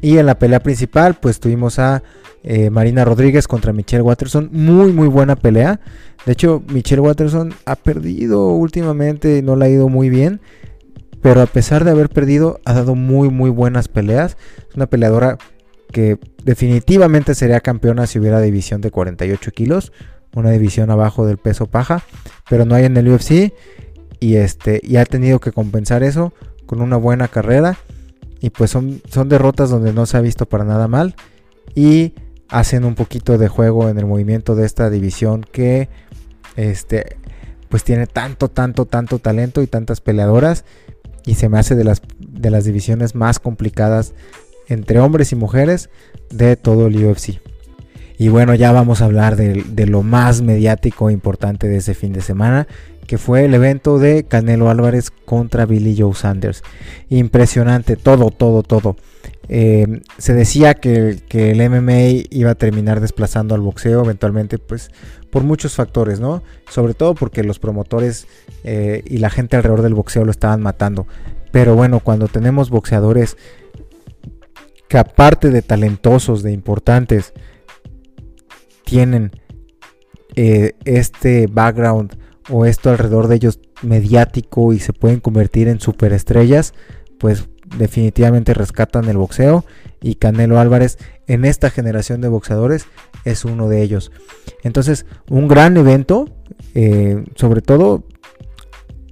Y 0.00 0.18
en 0.18 0.26
la 0.26 0.38
pelea 0.38 0.60
principal 0.60 1.14
pues 1.14 1.40
tuvimos 1.40 1.80
a 1.80 2.04
eh, 2.44 2.70
Marina 2.70 3.04
Rodríguez 3.04 3.48
contra 3.48 3.72
Michelle 3.72 4.02
Watterson. 4.02 4.50
Muy 4.52 4.92
muy 4.92 5.08
buena 5.08 5.34
pelea. 5.34 5.80
De 6.26 6.32
hecho 6.32 6.62
Michelle 6.68 7.00
Watterson 7.00 7.54
ha 7.64 7.74
perdido 7.74 8.50
últimamente, 8.50 9.42
no 9.42 9.56
le 9.56 9.64
ha 9.64 9.68
ido 9.68 9.88
muy 9.88 10.10
bien 10.10 10.40
pero 11.24 11.40
a 11.40 11.46
pesar 11.46 11.84
de 11.84 11.90
haber 11.90 12.10
perdido, 12.10 12.60
ha 12.66 12.74
dado 12.74 12.94
muy 12.94 13.30
muy 13.30 13.48
buenas 13.48 13.88
peleas. 13.88 14.36
Es 14.68 14.76
una 14.76 14.84
peleadora 14.84 15.38
que 15.90 16.18
definitivamente 16.44 17.34
sería 17.34 17.60
campeona 17.60 18.06
si 18.06 18.18
hubiera 18.18 18.42
división 18.42 18.82
de 18.82 18.90
48 18.90 19.50
kilos, 19.52 19.90
una 20.34 20.50
división 20.50 20.90
abajo 20.90 21.24
del 21.24 21.38
peso 21.38 21.64
paja, 21.64 22.02
pero 22.50 22.66
no 22.66 22.74
hay 22.74 22.84
en 22.84 22.98
el 22.98 23.08
UFC 23.08 23.54
y 24.20 24.36
este 24.36 24.82
y 24.82 24.96
ha 24.98 25.06
tenido 25.06 25.40
que 25.40 25.50
compensar 25.50 26.02
eso 26.02 26.34
con 26.66 26.82
una 26.82 26.98
buena 26.98 27.26
carrera 27.26 27.78
y 28.38 28.50
pues 28.50 28.70
son, 28.70 29.00
son 29.08 29.30
derrotas 29.30 29.70
donde 29.70 29.94
no 29.94 30.04
se 30.04 30.18
ha 30.18 30.20
visto 30.20 30.44
para 30.44 30.64
nada 30.64 30.88
mal 30.88 31.14
y 31.74 32.12
hacen 32.50 32.84
un 32.84 32.96
poquito 32.96 33.38
de 33.38 33.48
juego 33.48 33.88
en 33.88 33.96
el 33.96 34.04
movimiento 34.04 34.56
de 34.56 34.66
esta 34.66 34.90
división 34.90 35.42
que 35.50 35.88
este 36.56 37.16
pues 37.70 37.82
tiene 37.82 38.06
tanto 38.06 38.50
tanto 38.50 38.84
tanto 38.84 39.20
talento 39.20 39.62
y 39.62 39.66
tantas 39.66 40.02
peleadoras 40.02 40.66
y 41.26 41.34
se 41.34 41.48
me 41.48 41.58
hace 41.58 41.74
de 41.74 41.84
las 41.84 42.02
de 42.18 42.50
las 42.50 42.64
divisiones 42.64 43.14
más 43.14 43.38
complicadas 43.38 44.14
entre 44.68 45.00
hombres 45.00 45.32
y 45.32 45.36
mujeres 45.36 45.90
de 46.30 46.56
todo 46.56 46.86
el 46.86 47.04
UFC. 47.04 47.40
Y 48.16 48.28
bueno, 48.28 48.54
ya 48.54 48.70
vamos 48.70 49.02
a 49.02 49.06
hablar 49.06 49.34
de, 49.34 49.64
de, 49.66 49.86
lo 49.86 50.02
más 50.02 50.40
mediático 50.40 51.10
e 51.10 51.12
importante 51.12 51.68
de 51.68 51.78
ese 51.78 51.94
fin 51.94 52.12
de 52.12 52.20
semana, 52.20 52.68
que 53.06 53.18
fue 53.18 53.44
el 53.44 53.54
evento 53.54 53.98
de 53.98 54.24
Canelo 54.24 54.70
Álvarez 54.70 55.10
contra 55.10 55.66
Billy 55.66 55.96
Joe 55.98 56.14
Sanders. 56.14 56.62
Impresionante, 57.08 57.96
todo, 57.96 58.30
todo, 58.30 58.62
todo. 58.62 58.96
Eh, 59.48 60.00
se 60.18 60.32
decía 60.32 60.74
que, 60.74 61.22
el 61.30 61.70
MMA 61.70 62.26
iba 62.30 62.52
a 62.52 62.54
terminar 62.54 63.00
desplazando 63.00 63.54
al 63.54 63.60
boxeo 63.60 64.02
eventualmente, 64.02 64.58
pues 64.58 64.90
por 65.30 65.42
muchos 65.42 65.74
factores, 65.74 66.20
¿no? 66.20 66.42
Sobre 66.70 66.94
todo 66.94 67.14
porque 67.14 67.42
los 67.42 67.58
promotores 67.58 68.26
eh, 68.62 69.02
y 69.06 69.18
la 69.18 69.30
gente 69.30 69.56
alrededor 69.56 69.82
del 69.82 69.94
boxeo 69.94 70.24
lo 70.24 70.30
estaban 70.30 70.62
matando. 70.62 71.06
Pero 71.50 71.74
bueno, 71.74 72.00
cuando 72.00 72.28
tenemos 72.28 72.70
boxeadores 72.70 73.36
que 74.88 74.98
aparte 74.98 75.50
de 75.50 75.62
talentosos, 75.62 76.42
de 76.42 76.52
importantes, 76.52 77.32
tienen 78.84 79.32
eh, 80.36 80.72
este 80.84 81.46
background 81.46 82.16
o 82.48 82.66
esto 82.66 82.90
alrededor 82.90 83.28
de 83.28 83.36
ellos 83.36 83.60
mediático 83.82 84.72
y 84.72 84.78
se 84.78 84.92
pueden 84.92 85.20
convertir 85.20 85.68
en 85.68 85.80
superestrellas, 85.80 86.74
pues 87.18 87.48
definitivamente 87.78 88.54
rescatan 88.54 89.08
el 89.08 89.16
boxeo 89.16 89.64
y 90.00 90.16
Canelo 90.16 90.58
Álvarez 90.58 90.98
en 91.26 91.44
esta 91.44 91.70
generación 91.70 92.20
de 92.20 92.28
boxeadores 92.28 92.86
es 93.24 93.44
uno 93.44 93.68
de 93.68 93.82
ellos. 93.82 94.12
Entonces, 94.62 95.06
un 95.30 95.48
gran 95.48 95.76
evento, 95.76 96.28
eh, 96.74 97.24
sobre 97.36 97.62
todo 97.62 98.04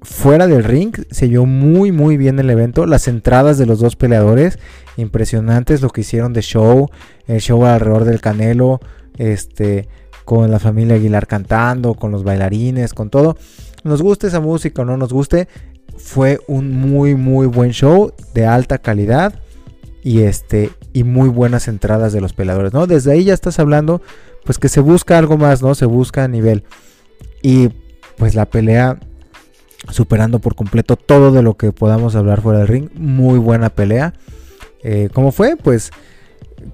fuera 0.03 0.47
del 0.47 0.65
ring, 0.65 0.95
se 1.11 1.29
vio 1.29 1.47
muy 1.47 1.93
muy 1.93 2.17
bien 2.17 2.39
el 2.39 2.51
evento, 2.51 2.87
las 2.87 3.09
entradas 3.09 3.57
de 3.57 3.67
los 3.67 3.79
dos 3.79 3.97
peleadores, 3.97 4.59
impresionantes 4.97 5.81
lo 5.81 5.91
que 5.91 6.03
hicieron 6.03 6.33
de 6.33 6.43
show, 6.43 6.91
el 7.27 7.41
show 7.41 7.65
alrededor 7.65 8.05
del 8.05 8.21
Canelo, 8.21 8.81
este 9.17 9.89
con 10.25 10.51
la 10.51 10.59
familia 10.59 10.97
Aguilar 10.97 11.27
cantando, 11.27 11.95
con 11.95 12.13
los 12.13 12.25
bailarines, 12.25 12.95
con 12.95 13.11
todo. 13.11 13.37
Nos 13.85 14.03
guste 14.03 14.29
esa 14.29 14.41
música 14.41 14.83
o 14.83 14.85
no 14.85 14.97
nos 14.97 15.13
guste, 15.13 15.49
fue 15.97 16.41
un 16.47 16.71
muy 16.73 17.15
muy 17.15 17.47
buen 17.47 17.73
show 17.73 18.13
de 18.35 18.47
alta 18.47 18.79
calidad 18.79 19.35
y 20.03 20.23
este 20.23 20.71
y 20.93 21.05
muy 21.05 21.29
buenas 21.29 21.69
entradas 21.69 22.13
de 22.13 22.21
los 22.21 22.33
peleadores, 22.33 22.73
¿no? 22.73 22.87
Desde 22.87 23.13
ahí 23.13 23.25
ya 23.25 23.35
estás 23.35 23.59
hablando 23.59 24.03
pues 24.45 24.59
que 24.59 24.69
se 24.69 24.81
busca 24.81 25.19
algo 25.19 25.37
más, 25.37 25.63
¿no? 25.63 25.75
Se 25.75 25.87
busca 25.87 26.25
a 26.25 26.29
nivel 26.29 26.65
y 27.43 27.71
pues 28.17 28.35
la 28.35 28.47
pelea 28.47 28.99
superando 29.91 30.39
por 30.39 30.55
completo 30.55 30.97
todo 30.97 31.33
de 31.33 31.43
lo 31.43 31.57
que 31.57 31.73
podamos 31.73 32.15
hablar 32.15 32.41
fuera 32.41 32.61
del 32.61 32.69
ring, 32.69 32.89
muy 32.95 33.39
buena 33.39 33.71
pelea. 33.71 34.15
Eh, 34.83 35.09
¿Cómo 35.13 35.33
fue? 35.33 35.57
Pues 35.57 35.91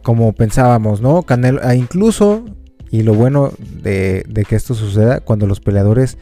como 0.02 0.32
pensábamos, 0.32 1.00
¿no? 1.00 1.22
Canelo, 1.22 1.60
ah, 1.62 1.74
incluso 1.74 2.44
y 2.90 3.02
lo 3.02 3.14
bueno 3.14 3.52
de, 3.58 4.24
que 4.48 4.56
esto 4.56 4.74
suceda 4.74 5.20
cuando 5.20 5.46
los 5.46 5.60
peleadores 5.60 6.18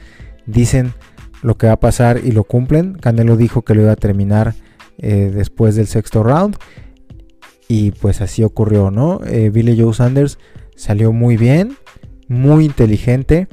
dicen 0.47 0.95
lo 1.43 1.57
que 1.57 1.67
va 1.67 1.75
a 1.75 1.81
pasar 1.81 2.21
y 2.25 2.33
lo 2.33 2.45
cumplen. 2.45 2.95
Canelo 2.95 3.37
dijo 3.37 3.63
que 3.63 3.75
lo 3.75 3.83
iba 3.83 3.93
a 3.93 3.97
terminar 3.97 4.55
eh, 4.99 5.31
después 5.33 5.77
del 5.77 5.87
sexto 5.87 6.23
round. 6.23 6.57
Y 7.69 7.91
pues 7.93 8.21
así 8.21 8.45
ocurrió, 8.45 8.91
¿no? 8.91 9.21
Eh, 9.27 9.51
Billy 9.51 9.81
Joe 9.81 9.93
Sanders 9.93 10.39
salió 10.77 11.13
muy 11.13 11.37
bien, 11.37 11.77
muy 12.29 12.65
inteligente. 12.65 13.49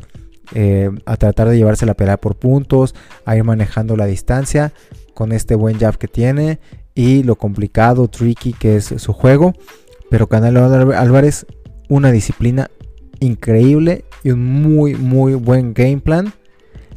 Eh, 0.55 0.91
a 1.05 1.17
tratar 1.17 1.49
de 1.49 1.57
llevarse 1.57 1.85
la 1.85 1.95
pelea 1.95 2.17
por 2.17 2.35
puntos, 2.35 2.93
a 3.25 3.35
ir 3.35 3.43
manejando 3.43 3.95
la 3.95 4.05
distancia 4.05 4.71
con 5.15 5.31
este 5.31 5.55
buen 5.55 5.79
jab 5.79 5.97
que 5.97 6.07
tiene 6.07 6.59
y 6.93 7.23
lo 7.23 7.37
complicado, 7.37 8.07
tricky 8.07 8.53
que 8.53 8.75
es 8.75 8.93
su 8.97 9.13
juego. 9.13 9.53
Pero 10.11 10.27
Canelo 10.27 10.65
Álvarez, 10.95 11.47
una 11.89 12.11
disciplina 12.11 12.69
increíble 13.23 14.05
y 14.23 14.31
un 14.31 14.61
muy 14.61 14.95
muy 14.95 15.35
buen 15.35 15.73
game 15.73 15.99
plan. 15.99 16.33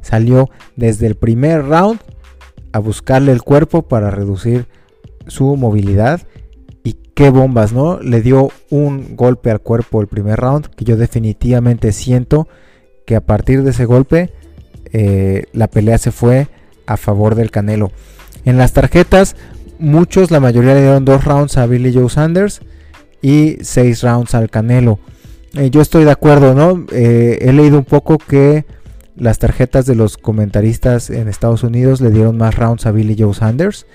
Salió 0.02 0.50
desde 0.76 1.06
el 1.06 1.16
primer 1.16 1.64
round 1.64 2.00
a 2.72 2.78
buscarle 2.78 3.32
el 3.32 3.42
cuerpo 3.42 3.82
para 3.82 4.10
reducir 4.10 4.66
su 5.26 5.56
movilidad. 5.56 6.22
Y 6.84 6.94
qué 7.14 7.30
bombas, 7.30 7.72
¿no? 7.72 8.00
Le 8.00 8.22
dio 8.22 8.50
un 8.70 9.16
golpe 9.16 9.50
al 9.50 9.60
cuerpo 9.60 10.00
el 10.00 10.06
primer 10.06 10.38
round 10.38 10.66
que 10.66 10.84
yo 10.84 10.96
definitivamente 10.96 11.92
siento 11.92 12.46
que 13.06 13.16
a 13.16 13.20
partir 13.20 13.62
de 13.62 13.70
ese 13.70 13.84
golpe 13.84 14.32
eh, 14.92 15.44
la 15.52 15.68
pelea 15.68 15.98
se 15.98 16.12
fue 16.12 16.48
a 16.86 16.96
favor 16.96 17.34
del 17.34 17.50
Canelo. 17.50 17.90
En 18.44 18.58
las 18.58 18.72
tarjetas, 18.72 19.36
muchos, 19.78 20.30
la 20.30 20.40
mayoría 20.40 20.74
le 20.74 20.82
dieron 20.82 21.04
dos 21.04 21.24
rounds 21.24 21.56
a 21.56 21.66
Billy 21.66 21.92
Joe 21.92 22.08
Sanders 22.08 22.60
y 23.22 23.56
seis 23.62 24.02
rounds 24.02 24.34
al 24.34 24.50
Canelo. 24.50 25.00
Eh, 25.56 25.70
yo 25.70 25.80
estoy 25.80 26.04
de 26.04 26.10
acuerdo, 26.10 26.54
¿no? 26.54 26.84
Eh, 26.92 27.38
he 27.40 27.52
leído 27.52 27.78
un 27.78 27.84
poco 27.84 28.18
que 28.18 28.66
las 29.16 29.38
tarjetas 29.38 29.86
de 29.86 29.94
los 29.94 30.18
comentaristas 30.18 31.08
en 31.08 31.28
Estados 31.28 31.62
Unidos 31.62 32.02
le 32.02 32.10
dieron 32.10 32.36
más 32.36 32.56
rounds 32.56 32.84
a 32.84 32.90
Billy 32.90 33.16
Joe 33.18 33.32
Sanders. 33.32 33.86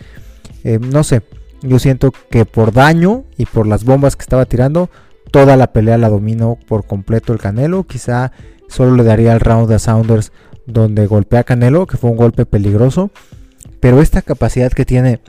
Eh, 0.63 0.79
no 0.79 1.03
sé, 1.03 1.21
yo 1.61 1.77
siento 1.77 2.11
que 2.31 2.45
por 2.45 2.73
daño 2.73 3.25
y 3.37 3.45
por 3.45 3.67
las 3.67 3.83
bombas 3.83 4.15
que 4.15 4.23
estaba 4.23 4.45
tirando, 4.45 4.89
toda 5.29 5.55
la 5.55 5.71
pelea 5.71 5.99
la 5.99 6.09
dominó 6.09 6.57
por 6.67 6.85
completo 6.85 7.31
el 7.31 7.39
Canelo. 7.39 7.83
Quizá 7.83 8.31
solo 8.67 8.95
le 8.95 9.03
daría 9.03 9.33
el 9.33 9.39
round 9.39 9.71
a 9.71 9.77
Saunders 9.77 10.31
donde 10.65 11.05
golpea 11.05 11.43
Canelo, 11.43 11.85
que 11.85 11.97
fue 11.97 12.09
un 12.09 12.17
golpe 12.17 12.47
peligroso. 12.47 13.11
Pero 13.79 14.01
esta 14.01 14.23
capacidad 14.23 14.71
que 14.71 14.85
tiene 14.85 15.19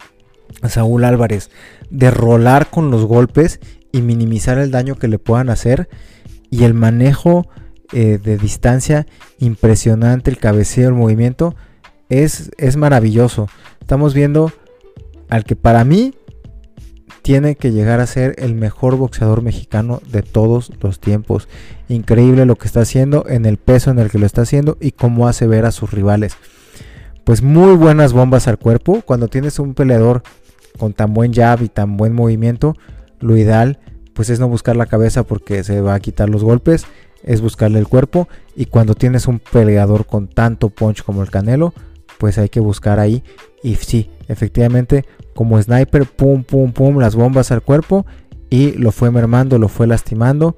Saúl 0.67 1.05
Álvarez 1.05 1.51
de 1.91 2.11
rolar 2.11 2.71
con 2.71 2.91
los 2.91 3.05
golpes 3.05 3.61
y 3.93 4.01
minimizar 4.01 4.57
el 4.57 4.71
daño 4.71 4.95
que 4.95 5.09
le 5.09 5.19
puedan 5.19 5.51
hacer 5.51 5.89
y 6.53 6.65
el 6.65 6.75
manejo 6.75 7.49
eh, 7.93 8.21
de 8.23 8.37
distancia 8.37 9.07
impresionante, 9.39 10.31
el 10.31 10.37
cabeceo, 10.37 10.89
el 10.89 10.95
movimiento, 10.95 11.57
es, 12.11 12.51
es 12.59 12.77
maravilloso. 12.77 13.49
Estamos 13.81 14.13
viendo 14.13 14.53
al 15.31 15.45
que 15.45 15.57
para 15.57 15.83
mí 15.85 16.15
tiene 17.23 17.55
que 17.57 17.73
llegar 17.73 18.01
a 18.01 18.07
ser 18.07 18.35
el 18.37 18.55
mejor 18.55 18.97
boxeador 18.97 19.41
mexicano 19.41 20.03
de 20.11 20.21
todos 20.21 20.71
los 20.83 21.01
tiempos. 21.01 21.49
Increíble 21.89 22.45
lo 22.45 22.57
que 22.57 22.67
está 22.67 22.81
haciendo, 22.81 23.25
en 23.29 23.47
el 23.47 23.57
peso 23.57 23.91
en 23.91 23.99
el 23.99 24.11
que 24.11 24.19
lo 24.19 24.27
está 24.27 24.43
haciendo 24.43 24.77
y 24.79 24.93
cómo 24.93 25.29
hace 25.29 25.47
ver 25.47 25.65
a 25.65 25.73
sus 25.73 25.91
rivales. 25.91 26.37
Pues 27.25 27.41
muy 27.43 27.77
buenas 27.77 28.13
bombas 28.13 28.47
al 28.47 28.59
cuerpo. 28.59 29.01
Cuando 29.07 29.29
tienes 29.29 29.59
un 29.59 29.73
peleador 29.73 30.23
con 30.79 30.93
tan 30.93 31.15
buen 31.15 31.33
jab 31.33 31.63
y 31.63 31.71
tan 31.71 31.97
buen 31.97 32.13
movimiento, 32.13 32.77
lo 33.21 33.39
ideal 33.39 33.79
pues 34.15 34.31
es 34.31 34.41
no 34.41 34.49
buscar 34.49 34.77
la 34.77 34.87
cabeza 34.87 35.23
porque 35.23 35.65
se 35.65 35.81
va 35.81 35.95
a 35.95 36.01
quitar 36.01 36.29
los 36.29 36.45
golpes, 36.45 36.87
es 37.23 37.41
buscarle 37.41 37.79
el 37.79 37.89
cuerpo. 37.89 38.29
Y 38.57 38.67
cuando 38.67 38.95
tienes 38.95 39.27
un 39.27 39.39
peleador 39.39 40.07
con 40.07 40.29
tanto 40.29 40.69
punch 40.71 41.03
como 41.03 41.23
el 41.23 41.31
Canelo, 41.31 41.73
pues 42.19 42.39
hay 42.39 42.49
que 42.49 42.61
buscar 42.61 43.01
ahí. 43.01 43.23
Y 43.63 43.77
sí, 43.77 44.11
efectivamente 44.29 45.05
como 45.35 45.61
sniper, 45.61 46.05
pum, 46.07 46.45
pum, 46.45 46.73
pum, 46.73 46.99
las 46.99 47.15
bombas 47.15 47.51
al 47.53 47.63
cuerpo. 47.63 48.07
Y 48.51 48.73
lo 48.73 48.93
fue 48.93 49.11
mermando, 49.11 49.59
lo 49.59 49.69
fue 49.69 49.87
lastimando. 49.87 50.57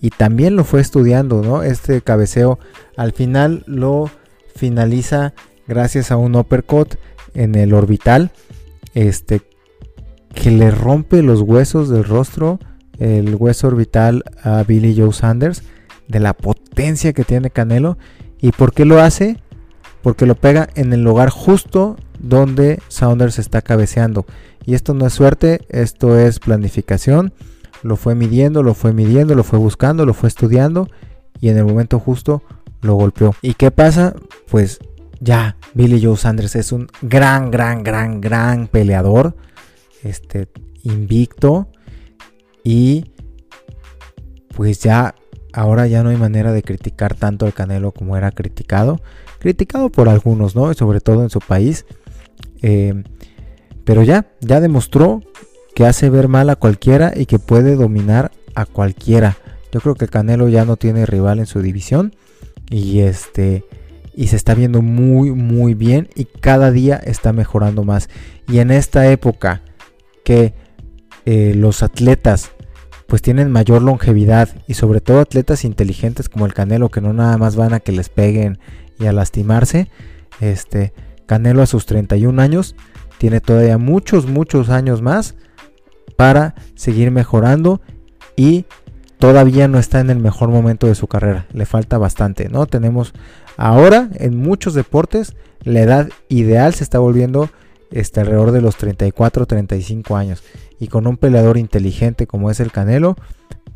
Y 0.00 0.10
también 0.10 0.56
lo 0.56 0.64
fue 0.64 0.80
estudiando, 0.80 1.42
¿no? 1.42 1.62
Este 1.62 2.00
cabeceo 2.00 2.58
al 2.96 3.12
final 3.12 3.64
lo 3.66 4.10
finaliza 4.54 5.34
gracias 5.66 6.10
a 6.10 6.16
un 6.16 6.34
uppercut 6.36 6.94
en 7.34 7.54
el 7.54 7.74
orbital, 7.74 8.30
este 8.94 9.42
que 10.34 10.50
le 10.50 10.70
rompe 10.70 11.22
los 11.22 11.40
huesos 11.40 11.88
del 11.88 12.04
rostro 12.04 12.58
el 12.98 13.34
hueso 13.34 13.68
orbital 13.68 14.24
a 14.42 14.62
Billy 14.62 14.94
Joe 14.96 15.12
Sanders, 15.12 15.62
de 16.08 16.20
la 16.20 16.32
potencia 16.34 17.12
que 17.12 17.24
tiene 17.24 17.50
Canelo. 17.50 17.98
¿Y 18.40 18.52
por 18.52 18.72
qué 18.72 18.84
lo 18.84 19.00
hace? 19.00 19.38
Porque 20.02 20.26
lo 20.26 20.34
pega 20.34 20.68
en 20.74 20.92
el 20.92 21.02
lugar 21.02 21.30
justo 21.30 21.96
donde 22.18 22.80
Saunders 22.88 23.38
está 23.38 23.62
cabeceando. 23.62 24.26
Y 24.64 24.74
esto 24.74 24.94
no 24.94 25.06
es 25.06 25.12
suerte, 25.12 25.60
esto 25.68 26.18
es 26.18 26.38
planificación. 26.38 27.32
Lo 27.82 27.96
fue 27.96 28.14
midiendo, 28.14 28.62
lo 28.62 28.74
fue 28.74 28.92
midiendo, 28.92 29.34
lo 29.34 29.44
fue 29.44 29.58
buscando, 29.58 30.06
lo 30.06 30.14
fue 30.14 30.28
estudiando 30.28 30.88
y 31.40 31.48
en 31.48 31.58
el 31.58 31.64
momento 31.64 31.98
justo 31.98 32.42
lo 32.82 32.94
golpeó. 32.94 33.34
¿Y 33.42 33.54
qué 33.54 33.70
pasa? 33.70 34.14
Pues 34.50 34.78
ya, 35.20 35.56
Billy 35.74 36.02
Joe 36.02 36.16
Sanders 36.16 36.56
es 36.56 36.72
un 36.72 36.88
gran, 37.02 37.50
gran, 37.50 37.82
gran, 37.82 38.20
gran 38.20 38.66
peleador. 38.66 39.36
Este, 40.02 40.48
invicto 40.82 41.68
Y 42.66 43.12
pues 44.56 44.80
ya, 44.80 45.14
ahora 45.52 45.86
ya 45.86 46.02
no 46.02 46.10
hay 46.10 46.16
manera 46.16 46.50
de 46.50 46.64
criticar 46.64 47.14
tanto 47.14 47.46
al 47.46 47.54
Canelo 47.54 47.92
como 47.92 48.16
era 48.16 48.32
criticado. 48.32 49.00
Criticado 49.38 49.88
por 49.88 50.08
algunos, 50.08 50.56
¿no? 50.56 50.74
Sobre 50.74 51.00
todo 51.00 51.22
en 51.22 51.30
su 51.30 51.38
país. 51.38 51.86
Eh, 52.62 53.04
pero 53.84 54.02
ya, 54.02 54.26
ya 54.40 54.60
demostró 54.60 55.22
que 55.76 55.86
hace 55.86 56.10
ver 56.10 56.26
mal 56.26 56.50
a 56.50 56.56
cualquiera 56.56 57.12
y 57.14 57.26
que 57.26 57.38
puede 57.38 57.76
dominar 57.76 58.32
a 58.56 58.66
cualquiera. 58.66 59.36
Yo 59.70 59.80
creo 59.80 59.94
que 59.94 60.08
Canelo 60.08 60.48
ya 60.48 60.64
no 60.64 60.76
tiene 60.76 61.06
rival 61.06 61.38
en 61.38 61.46
su 61.46 61.62
división. 61.62 62.16
Y 62.68 62.98
este 62.98 63.64
y 64.12 64.26
se 64.26 64.34
está 64.34 64.54
viendo 64.54 64.82
muy 64.82 65.30
muy 65.30 65.74
bien 65.74 66.08
y 66.16 66.24
cada 66.24 66.72
día 66.72 66.96
está 66.96 67.32
mejorando 67.32 67.84
más. 67.84 68.08
Y 68.48 68.58
en 68.58 68.72
esta 68.72 69.08
época 69.08 69.62
que 70.24 70.52
eh, 71.26 71.54
los 71.54 71.84
atletas 71.84 72.55
pues 73.06 73.22
tienen 73.22 73.50
mayor 73.50 73.82
longevidad 73.82 74.48
y 74.66 74.74
sobre 74.74 75.00
todo 75.00 75.20
atletas 75.20 75.64
inteligentes 75.64 76.28
como 76.28 76.46
el 76.46 76.54
Canelo 76.54 76.88
que 76.88 77.00
no 77.00 77.12
nada 77.12 77.38
más 77.38 77.56
van 77.56 77.72
a 77.72 77.80
que 77.80 77.92
les 77.92 78.08
peguen 78.08 78.58
y 78.98 79.06
a 79.06 79.12
lastimarse. 79.12 79.88
Este 80.40 80.92
Canelo 81.26 81.62
a 81.62 81.66
sus 81.66 81.86
31 81.86 82.40
años 82.40 82.74
tiene 83.18 83.40
todavía 83.40 83.78
muchos 83.78 84.26
muchos 84.26 84.68
años 84.68 85.02
más 85.02 85.34
para 86.16 86.54
seguir 86.74 87.10
mejorando 87.10 87.80
y 88.36 88.64
todavía 89.18 89.68
no 89.68 89.78
está 89.78 90.00
en 90.00 90.10
el 90.10 90.18
mejor 90.18 90.50
momento 90.50 90.86
de 90.86 90.94
su 90.94 91.06
carrera, 91.06 91.46
le 91.52 91.66
falta 91.66 91.98
bastante, 91.98 92.48
¿no? 92.48 92.66
Tenemos 92.66 93.12
ahora 93.56 94.08
en 94.14 94.36
muchos 94.36 94.74
deportes 94.74 95.34
la 95.62 95.80
edad 95.80 96.08
ideal 96.28 96.74
se 96.74 96.84
está 96.84 96.98
volviendo 96.98 97.50
este, 97.90 98.20
alrededor 98.20 98.52
de 98.52 98.60
los 98.60 98.76
34, 98.76 99.46
35 99.46 100.16
años 100.16 100.42
y 100.78 100.88
con 100.88 101.06
un 101.06 101.16
peleador 101.16 101.58
inteligente 101.58 102.26
como 102.26 102.50
es 102.50 102.60
el 102.60 102.72
Canelo, 102.72 103.16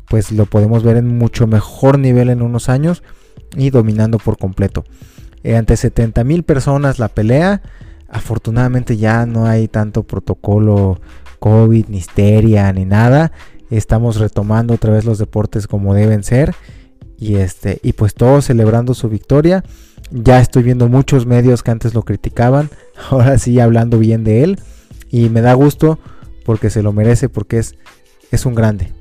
pues 0.07 0.31
lo 0.31 0.45
podemos 0.45 0.83
ver 0.83 0.97
en 0.97 1.17
mucho 1.17 1.47
mejor 1.47 1.99
nivel 1.99 2.29
en 2.29 2.41
unos 2.41 2.69
años 2.69 3.03
y 3.55 3.69
dominando 3.69 4.17
por 4.17 4.37
completo. 4.37 4.83
Eh, 5.43 5.55
ante 5.55 5.77
70 5.77 6.23
mil 6.23 6.43
personas 6.43 6.99
la 6.99 7.07
pelea, 7.07 7.61
afortunadamente 8.09 8.97
ya 8.97 9.25
no 9.25 9.45
hay 9.45 9.67
tanto 9.67 10.03
protocolo 10.03 10.99
COVID, 11.39 11.87
ni 11.87 11.97
histeria, 11.97 12.71
ni 12.73 12.85
nada 12.85 13.31
estamos 13.71 14.17
retomando 14.17 14.73
otra 14.73 14.91
vez 14.91 15.05
los 15.05 15.17
deportes 15.17 15.65
como 15.65 15.93
deben 15.93 16.23
ser 16.23 16.53
y 17.17 17.35
este 17.35 17.79
y 17.81 17.93
pues 17.93 18.13
todos 18.13 18.45
celebrando 18.45 18.93
su 18.93 19.09
victoria. 19.09 19.63
Ya 20.11 20.41
estoy 20.41 20.63
viendo 20.63 20.89
muchos 20.89 21.25
medios 21.25 21.63
que 21.63 21.71
antes 21.71 21.93
lo 21.93 22.03
criticaban, 22.03 22.69
ahora 23.09 23.37
sí 23.39 23.59
hablando 23.59 23.97
bien 23.97 24.23
de 24.23 24.43
él 24.43 24.59
y 25.09 25.29
me 25.29 25.41
da 25.41 25.53
gusto 25.53 25.99
porque 26.51 26.69
se 26.69 26.83
lo 26.83 26.91
merece 26.91 27.29
porque 27.29 27.59
es 27.59 27.75
es 28.29 28.45
un 28.45 28.55
grande. 28.55 28.91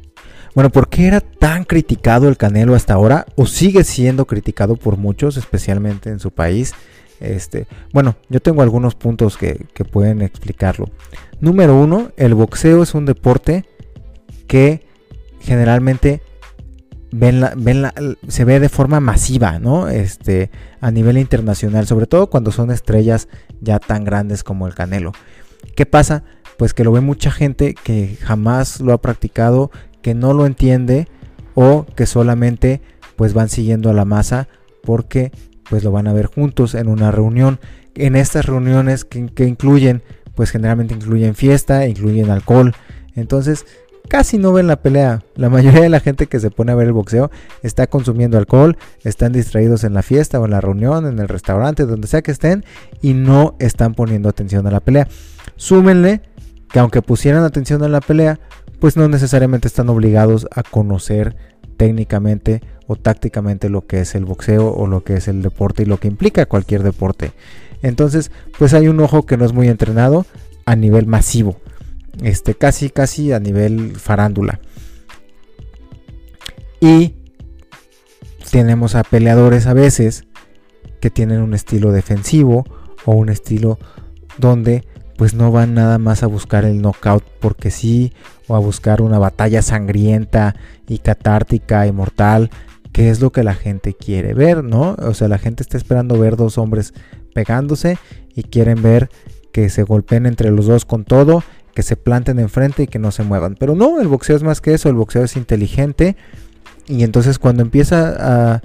Bueno, 0.54 0.70
¿por 0.70 0.88
qué 0.88 1.08
era 1.08 1.20
tan 1.20 1.64
criticado 1.64 2.28
el 2.28 2.36
Canelo 2.36 2.76
hasta 2.76 2.94
ahora? 2.94 3.26
¿O 3.34 3.44
sigue 3.44 3.82
siendo 3.82 4.24
criticado 4.24 4.76
por 4.76 4.96
muchos, 4.96 5.36
especialmente 5.36 6.10
en 6.10 6.20
su 6.20 6.30
país? 6.30 6.74
Este, 7.18 7.66
bueno, 7.92 8.14
yo 8.28 8.38
tengo 8.38 8.62
algunos 8.62 8.94
puntos 8.94 9.36
que, 9.36 9.66
que 9.74 9.84
pueden 9.84 10.22
explicarlo. 10.22 10.90
Número 11.40 11.76
uno, 11.76 12.12
el 12.16 12.34
boxeo 12.34 12.84
es 12.84 12.94
un 12.94 13.04
deporte 13.04 13.64
que 14.46 14.86
generalmente 15.40 16.22
se 18.28 18.44
ve 18.44 18.60
de 18.60 18.68
forma 18.68 19.00
masiva, 19.00 19.58
¿no? 19.58 19.88
Este, 19.88 20.52
a 20.80 20.92
nivel 20.92 21.18
internacional, 21.18 21.88
sobre 21.88 22.06
todo 22.06 22.30
cuando 22.30 22.52
son 22.52 22.70
estrellas 22.70 23.26
ya 23.60 23.80
tan 23.80 24.04
grandes 24.04 24.44
como 24.44 24.68
el 24.68 24.74
Canelo. 24.74 25.10
¿Qué 25.74 25.84
pasa? 25.86 26.22
Pues 26.60 26.74
que 26.74 26.84
lo 26.84 26.92
ve 26.92 27.00
mucha 27.00 27.30
gente 27.30 27.72
que 27.72 28.18
jamás 28.20 28.82
lo 28.82 28.92
ha 28.92 29.00
practicado, 29.00 29.70
que 30.02 30.12
no 30.12 30.34
lo 30.34 30.44
entiende 30.44 31.08
o 31.54 31.86
que 31.96 32.04
solamente 32.04 32.82
pues 33.16 33.32
van 33.32 33.48
siguiendo 33.48 33.88
a 33.88 33.94
la 33.94 34.04
masa 34.04 34.46
porque 34.82 35.32
pues 35.70 35.84
lo 35.84 35.90
van 35.90 36.06
a 36.06 36.12
ver 36.12 36.26
juntos 36.26 36.74
en 36.74 36.88
una 36.88 37.10
reunión. 37.12 37.60
En 37.94 38.14
estas 38.14 38.44
reuniones 38.44 39.06
que, 39.06 39.46
incluyen, 39.46 40.02
pues 40.34 40.50
generalmente 40.50 40.92
incluyen 40.92 41.34
fiesta, 41.34 41.86
incluyen 41.86 42.28
alcohol. 42.28 42.74
Entonces 43.16 43.64
casi 44.10 44.36
no 44.36 44.52
ven 44.52 44.66
la 44.66 44.82
pelea. 44.82 45.24
La 45.36 45.48
mayoría 45.48 45.80
de 45.80 45.88
la 45.88 46.00
gente 46.00 46.26
que 46.26 46.40
se 46.40 46.50
pone 46.50 46.72
a 46.72 46.74
ver 46.74 46.88
el 46.88 46.92
boxeo 46.92 47.30
está 47.62 47.86
consumiendo 47.86 48.36
alcohol, 48.36 48.76
están 49.02 49.32
distraídos 49.32 49.82
en 49.84 49.94
la 49.94 50.02
fiesta 50.02 50.38
o 50.38 50.44
en 50.44 50.50
la 50.50 50.60
reunión, 50.60 51.06
en 51.06 51.20
el 51.20 51.28
restaurante, 51.28 51.86
donde 51.86 52.06
sea 52.06 52.20
que 52.20 52.32
estén, 52.32 52.66
y 53.00 53.14
no 53.14 53.56
están 53.60 53.94
poniendo 53.94 54.28
atención 54.28 54.66
a 54.66 54.70
la 54.70 54.80
pelea. 54.80 55.08
Súmenle 55.56 56.22
que 56.72 56.78
aunque 56.78 57.02
pusieran 57.02 57.44
atención 57.44 57.82
a 57.82 57.88
la 57.88 58.00
pelea, 58.00 58.38
pues 58.78 58.96
no 58.96 59.08
necesariamente 59.08 59.68
están 59.68 59.88
obligados 59.88 60.46
a 60.54 60.62
conocer 60.62 61.36
técnicamente 61.76 62.62
o 62.86 62.96
tácticamente 62.96 63.68
lo 63.68 63.86
que 63.86 64.00
es 64.00 64.14
el 64.14 64.24
boxeo 64.24 64.72
o 64.72 64.86
lo 64.86 65.04
que 65.04 65.14
es 65.14 65.28
el 65.28 65.42
deporte 65.42 65.82
y 65.82 65.86
lo 65.86 65.98
que 65.98 66.08
implica 66.08 66.46
cualquier 66.46 66.82
deporte. 66.82 67.32
Entonces, 67.82 68.30
pues 68.58 68.74
hay 68.74 68.88
un 68.88 69.00
ojo 69.00 69.26
que 69.26 69.36
no 69.36 69.44
es 69.44 69.52
muy 69.52 69.68
entrenado 69.68 70.26
a 70.66 70.76
nivel 70.76 71.06
masivo 71.06 71.56
este, 72.22 72.54
casi, 72.54 72.90
casi 72.90 73.32
a 73.32 73.40
nivel 73.40 73.96
farándula. 73.96 74.60
Y 76.80 77.14
tenemos 78.50 78.94
a 78.94 79.02
peleadores 79.02 79.66
a 79.66 79.74
veces 79.74 80.24
que 81.00 81.10
tienen 81.10 81.40
un 81.40 81.54
estilo 81.54 81.92
defensivo 81.92 82.64
o 83.04 83.12
un 83.12 83.28
estilo 83.28 83.78
donde 84.38 84.84
pues 85.20 85.34
no 85.34 85.52
van 85.52 85.74
nada 85.74 85.98
más 85.98 86.22
a 86.22 86.26
buscar 86.26 86.64
el 86.64 86.80
knockout 86.80 87.22
porque 87.40 87.70
sí 87.70 88.14
o 88.48 88.56
a 88.56 88.58
buscar 88.58 89.02
una 89.02 89.18
batalla 89.18 89.60
sangrienta 89.60 90.56
y 90.88 90.96
catártica 90.96 91.86
y 91.86 91.92
mortal 91.92 92.48
que 92.90 93.10
es 93.10 93.20
lo 93.20 93.30
que 93.30 93.44
la 93.44 93.52
gente 93.52 93.92
quiere 93.92 94.32
ver, 94.32 94.64
¿no? 94.64 94.96
O 94.98 95.12
sea, 95.12 95.28
la 95.28 95.36
gente 95.36 95.62
está 95.62 95.76
esperando 95.76 96.18
ver 96.18 96.36
dos 96.36 96.56
hombres 96.56 96.94
pegándose 97.34 97.98
y 98.34 98.44
quieren 98.44 98.80
ver 98.80 99.10
que 99.52 99.68
se 99.68 99.82
golpeen 99.82 100.24
entre 100.24 100.50
los 100.52 100.64
dos 100.64 100.86
con 100.86 101.04
todo 101.04 101.44
que 101.74 101.82
se 101.82 101.96
planten 101.96 102.38
enfrente 102.38 102.84
y 102.84 102.86
que 102.86 102.98
no 102.98 103.10
se 103.10 103.22
muevan. 103.22 103.56
Pero 103.56 103.74
no, 103.74 104.00
el 104.00 104.08
boxeo 104.08 104.36
es 104.36 104.42
más 104.42 104.62
que 104.62 104.72
eso, 104.72 104.88
el 104.88 104.94
boxeo 104.94 105.24
es 105.24 105.36
inteligente. 105.36 106.16
Y 106.86 107.02
entonces 107.02 107.38
cuando 107.38 107.60
empieza 107.60 108.54
a. 108.54 108.62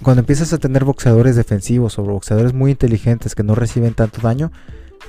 Cuando 0.00 0.20
empiezas 0.20 0.52
a 0.52 0.58
tener 0.58 0.84
boxeadores 0.84 1.34
defensivos 1.34 1.98
o 1.98 2.04
boxeadores 2.04 2.54
muy 2.54 2.70
inteligentes 2.70 3.34
que 3.34 3.42
no 3.42 3.56
reciben 3.56 3.94
tanto 3.94 4.20
daño, 4.20 4.52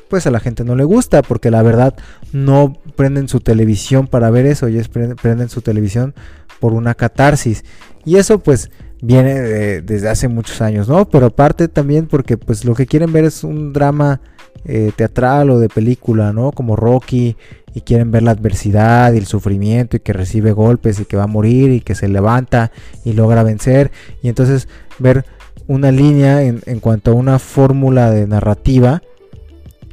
pues 0.09 0.27
a 0.27 0.31
la 0.31 0.39
gente 0.39 0.63
no 0.63 0.75
le 0.75 0.83
gusta, 0.83 1.21
porque 1.21 1.51
la 1.51 1.61
verdad 1.61 1.95
no 2.31 2.73
prenden 2.95 3.27
su 3.27 3.39
televisión 3.39 4.07
para 4.07 4.29
ver 4.29 4.45
eso, 4.45 4.67
ellos 4.67 4.89
prenden 4.89 5.49
su 5.49 5.61
televisión 5.61 6.13
por 6.59 6.73
una 6.73 6.93
catarsis. 6.93 7.63
Y 8.05 8.15
eso 8.15 8.39
pues 8.39 8.71
viene 9.01 9.33
desde 9.81 10.09
hace 10.09 10.27
muchos 10.27 10.61
años, 10.61 10.87
¿no? 10.87 11.09
Pero 11.09 11.27
aparte 11.27 11.67
también 11.67 12.07
porque 12.07 12.37
pues 12.37 12.65
lo 12.65 12.73
que 12.73 12.85
quieren 12.85 13.11
ver 13.11 13.25
es 13.25 13.43
un 13.43 13.73
drama 13.73 14.21
eh, 14.65 14.91
teatral 14.95 15.49
o 15.49 15.59
de 15.59 15.69
película, 15.69 16.33
¿no? 16.33 16.51
Como 16.51 16.75
Rocky 16.75 17.37
y 17.73 17.81
quieren 17.81 18.11
ver 18.11 18.23
la 18.23 18.31
adversidad 18.31 19.13
y 19.13 19.17
el 19.17 19.27
sufrimiento 19.27 19.97
y 19.97 19.99
que 19.99 20.13
recibe 20.13 20.51
golpes 20.51 20.99
y 20.99 21.05
que 21.05 21.15
va 21.15 21.23
a 21.23 21.27
morir 21.27 21.71
y 21.71 21.81
que 21.81 21.95
se 21.95 22.07
levanta 22.07 22.71
y 23.05 23.13
logra 23.13 23.43
vencer 23.43 23.91
y 24.23 24.29
entonces 24.29 24.67
ver 24.97 25.25
una 25.67 25.91
línea 25.91 26.41
en, 26.41 26.79
cuanto 26.79 27.11
a 27.11 27.13
una 27.13 27.39
fórmula 27.39 28.09
de 28.09 28.25
narrativa 28.25 29.03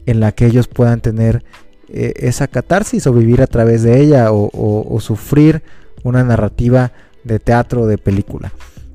en 0.07 0.21
la 0.21 0.33
que 0.33 0.47
ellos 0.47 0.69
puedan 0.69 1.01
tener 1.01 1.45
eh, 1.89 2.13
esa 2.17 2.47
catarsis 2.47 3.07
o 3.07 3.13
vivir 3.13 3.43
a 3.43 3.47
través 3.47 3.83
de 3.83 4.01
ella 4.01 4.29
o 4.33 4.99
sufrir 5.01 5.63
una 6.03 6.23
narrativa 6.25 6.93
de 7.25 7.39
teatro 7.39 7.83
o 7.83 7.87
de 7.87 7.99
película. 7.99 8.53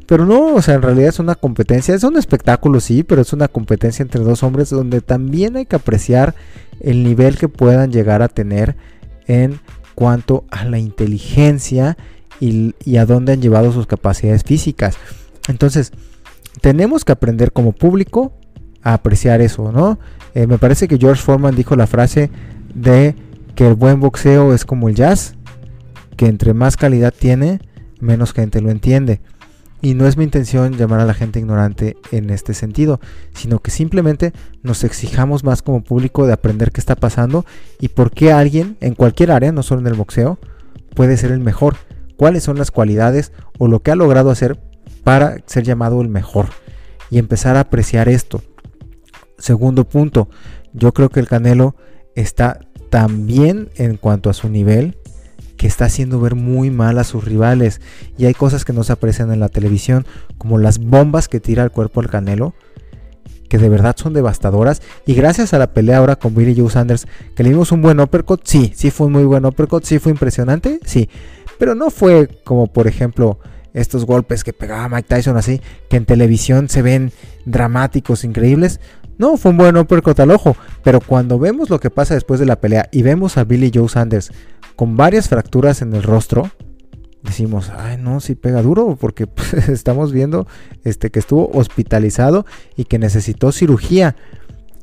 Pero 0.10 0.26
no, 0.26 0.56
o 0.56 0.62
sea, 0.64 0.74
en 0.74 0.82
realidad 0.82 1.10
es 1.10 1.20
una 1.20 1.36
competencia, 1.36 1.94
es 1.94 2.04
un 2.04 2.18
espectáculo, 2.18 2.80
sí, 2.80 3.04
pero 3.04 3.22
es 3.22 3.32
una 3.32 3.48
competencia 3.48 4.02
entre 4.02 4.24
dos 4.24 4.42
hombres 4.42 4.72
donde 4.72 5.02
también 5.02 5.56
hay 5.56 5.68
que 5.68 5.76
apreciar 5.76 6.34
el 6.80 7.04
nivel 7.04 7.38
que 7.38 7.48
puedan 7.48 7.92
llegar 7.92 8.24
a 8.24 8.28
tener 8.28 8.76
en 9.28 9.60
cuanto 9.94 10.46
a 10.50 10.66
la 10.66 10.80
inteligencia 10.80 11.96
y, 12.40 12.74
a 12.98 13.06
dónde 13.06 13.34
han 13.34 13.42
llevado 13.42 13.72
sus 13.72 13.86
capacidades 13.86 14.44
físicas. 14.44 14.98
Entonces, 15.48 15.92
tenemos 16.60 17.06
que 17.06 17.12
aprender 17.12 17.52
como 17.52 17.74
público 17.74 18.34
a 18.82 18.96
apreciar 18.96 19.42
eso, 19.42 19.72
¿no? 19.72 20.00
Eh, 20.34 20.48
me 20.48 20.58
parece 20.58 20.88
que 20.88 20.98
George 20.98 21.22
Foreman 21.22 21.56
dijo 21.56 21.76
la 21.76 21.88
frase 21.88 22.30
de 22.74 23.16
que 23.56 23.68
el 23.68 23.74
buen 23.74 24.00
boxeo 24.00 24.54
es 24.54 24.66
como 24.66 24.90
el 24.90 24.96
jazz, 24.96 25.36
que 26.16 26.28
entre 26.28 26.54
más 26.54 26.78
calidad 26.78 27.14
tiene, 27.18 27.60
menos 28.00 28.34
gente 28.34 28.62
lo 28.62 28.70
entiende. 28.70 29.22
Y 29.82 29.94
no 29.94 30.08
es 30.08 30.18
mi 30.18 30.26
intención 30.26 30.74
llamar 30.74 31.00
a 31.00 31.06
la 31.06 31.14
gente 31.14 31.40
ignorante 31.40 31.96
en 32.12 32.30
este 32.30 32.54
sentido, 32.54 33.00
sino 33.34 33.60
que 33.60 33.72
simplemente 33.72 34.34
nos 34.62 34.84
exijamos 34.84 35.46
más 35.46 35.62
como 35.62 35.84
público 35.84 36.28
de 36.28 36.34
aprender 36.34 36.72
qué 36.72 36.82
está 36.82 36.96
pasando 36.96 37.46
y 37.80 37.88
por 37.90 38.12
qué 38.12 38.34
alguien 38.34 38.78
en 38.82 38.94
cualquier 38.94 39.32
área, 39.32 39.54
no 39.54 39.64
solo 39.64 39.80
en 39.82 39.88
el 39.88 39.94
boxeo, 39.94 40.38
puede 40.96 41.16
ser 41.16 41.32
el 41.32 41.40
mejor. 41.40 41.78
Cuáles 42.18 42.44
son 42.44 42.58
las 42.58 42.72
cualidades 42.72 43.32
o 43.58 43.70
lo 43.70 43.82
que 43.82 43.92
ha 43.92 43.96
logrado 43.96 44.32
hacer 44.32 44.60
para 45.06 45.38
ser 45.46 45.64
llamado 45.64 46.02
el 46.02 46.10
mejor. 46.10 46.48
Y 47.10 47.18
empezar 47.18 47.56
a 47.56 47.62
apreciar 47.62 48.10
esto. 48.10 48.44
Segundo 49.40 49.86
punto, 49.86 50.30
yo 50.74 50.94
creo 50.94 51.10
que 51.10 51.20
el 51.20 51.28
Canelo 51.28 51.76
está 52.16 52.60
tan 52.90 53.26
bien 53.26 53.70
en 53.76 53.98
cuanto 53.98 54.30
a 54.30 54.34
su 54.34 54.50
nivel 54.50 54.98
que 55.58 55.68
está 55.68 55.86
haciendo 55.86 56.22
ver 56.22 56.36
muy 56.36 56.70
mal 56.70 56.98
a 57.00 57.04
sus 57.04 57.26
rivales. 57.26 57.82
Y 58.18 58.26
hay 58.26 58.34
cosas 58.34 58.64
que 58.64 58.74
no 58.74 58.84
se 58.84 58.94
aprecian 58.94 59.32
en 59.32 59.42
la 59.42 59.50
televisión, 59.50 60.06
como 60.38 60.58
las 60.58 60.80
bombas 60.80 61.28
que 61.28 61.42
tira 61.42 61.64
el 61.64 61.72
cuerpo 61.72 62.00
al 62.00 62.10
Canelo, 62.10 62.54
que 63.50 63.58
de 63.58 63.68
verdad 63.68 63.96
son 63.98 64.14
devastadoras. 64.14 64.82
Y 65.06 65.16
gracias 65.16 65.54
a 65.54 65.60
la 65.60 65.74
pelea 65.74 65.98
ahora 65.98 66.16
con 66.16 66.34
Billy 66.34 66.56
Joe 66.58 66.70
Sanders, 66.70 67.08
que 67.36 67.44
le 67.44 67.50
dimos 67.50 67.74
un 67.74 67.82
buen 67.82 68.00
uppercut, 68.00 68.42
sí, 68.46 68.72
sí 68.74 68.90
fue 68.90 69.08
un 69.08 69.14
muy 69.14 69.26
buen 69.26 69.46
uppercut, 69.46 69.84
sí 69.84 70.00
fue 70.00 70.14
impresionante, 70.14 70.80
sí. 70.86 71.10
Pero 71.58 71.76
no 71.76 71.90
fue 71.90 72.30
como 72.46 72.68
por 72.68 72.88
ejemplo 72.88 73.40
estos 73.74 74.06
golpes 74.06 74.46
que 74.46 74.54
pegaba 74.54 74.88
Mike 74.88 75.08
Tyson 75.10 75.36
así, 75.36 75.62
que 75.90 75.98
en 75.98 76.06
televisión 76.06 76.70
se 76.70 76.82
ven 76.82 77.12
dramáticos, 77.46 78.24
increíbles. 78.24 78.80
No, 79.20 79.36
fue 79.36 79.52
un 79.52 79.58
buen 79.58 79.76
uppercut 79.76 80.18
al 80.22 80.32
ojo, 80.32 80.56
pero 80.82 81.02
cuando 81.02 81.38
vemos 81.38 81.70
lo 81.70 81.82
que 81.82 81.90
pasa 81.90 82.14
después 82.14 82.40
de 82.40 82.46
la 82.46 82.56
pelea 82.56 82.88
y 82.90 83.02
vemos 83.02 83.38
a 83.38 83.44
Billy 83.44 83.70
Joe 83.72 83.90
Sanders 83.90 84.32
con 84.78 84.96
varias 84.96 85.28
fracturas 85.28 85.82
en 85.82 85.94
el 85.94 86.04
rostro, 86.04 86.50
decimos, 87.22 87.70
ay 87.78 87.98
no, 87.98 88.22
si 88.22 88.36
pega 88.36 88.62
duro, 88.62 88.98
porque 88.98 89.28
pues, 89.28 89.54
estamos 89.68 90.14
viendo 90.14 90.48
este, 90.86 91.10
que 91.10 91.20
estuvo 91.20 91.52
hospitalizado 91.54 92.46
y 92.78 92.86
que 92.86 92.98
necesitó 92.98 93.52
cirugía. 93.52 94.16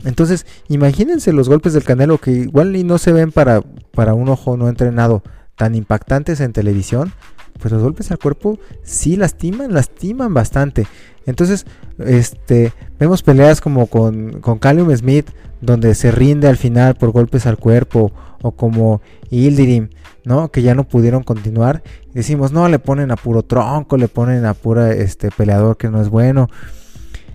Entonces, 0.04 0.44
imagínense 0.68 1.32
los 1.32 1.48
golpes 1.48 1.72
del 1.72 1.84
Canelo 1.84 2.18
que 2.18 2.32
igual 2.32 2.86
no 2.86 2.98
se 2.98 3.12
ven 3.12 3.32
para, 3.32 3.62
para 3.92 4.12
un 4.12 4.28
ojo 4.28 4.58
no 4.58 4.68
entrenado 4.68 5.22
tan 5.56 5.74
impactantes 5.74 6.40
en 6.40 6.52
televisión, 6.52 7.12
pues 7.58 7.72
los 7.72 7.82
golpes 7.82 8.10
al 8.10 8.18
cuerpo 8.18 8.58
sí 8.82 9.16
lastiman, 9.16 9.72
lastiman 9.72 10.34
bastante. 10.34 10.86
Entonces, 11.26 11.66
este, 11.98 12.72
vemos 12.98 13.22
peleas 13.22 13.60
como 13.60 13.86
con, 13.86 14.40
con 14.40 14.60
Smith, 14.96 15.30
donde 15.60 15.94
se 15.94 16.10
rinde 16.10 16.48
al 16.48 16.56
final 16.56 16.94
por 16.94 17.10
golpes 17.10 17.46
al 17.46 17.58
cuerpo, 17.58 18.12
o 18.42 18.52
como 18.52 19.00
Ildirim, 19.30 19.88
¿no? 20.24 20.50
Que 20.50 20.62
ya 20.62 20.74
no 20.74 20.84
pudieron 20.84 21.22
continuar. 21.22 21.82
decimos, 22.12 22.52
no, 22.52 22.68
le 22.68 22.78
ponen 22.78 23.10
a 23.10 23.16
puro 23.16 23.42
tronco, 23.42 23.96
le 23.96 24.08
ponen 24.08 24.44
a 24.44 24.54
pura 24.54 24.92
este, 24.92 25.30
peleador 25.30 25.76
que 25.76 25.88
no 25.88 26.00
es 26.00 26.08
bueno. 26.08 26.48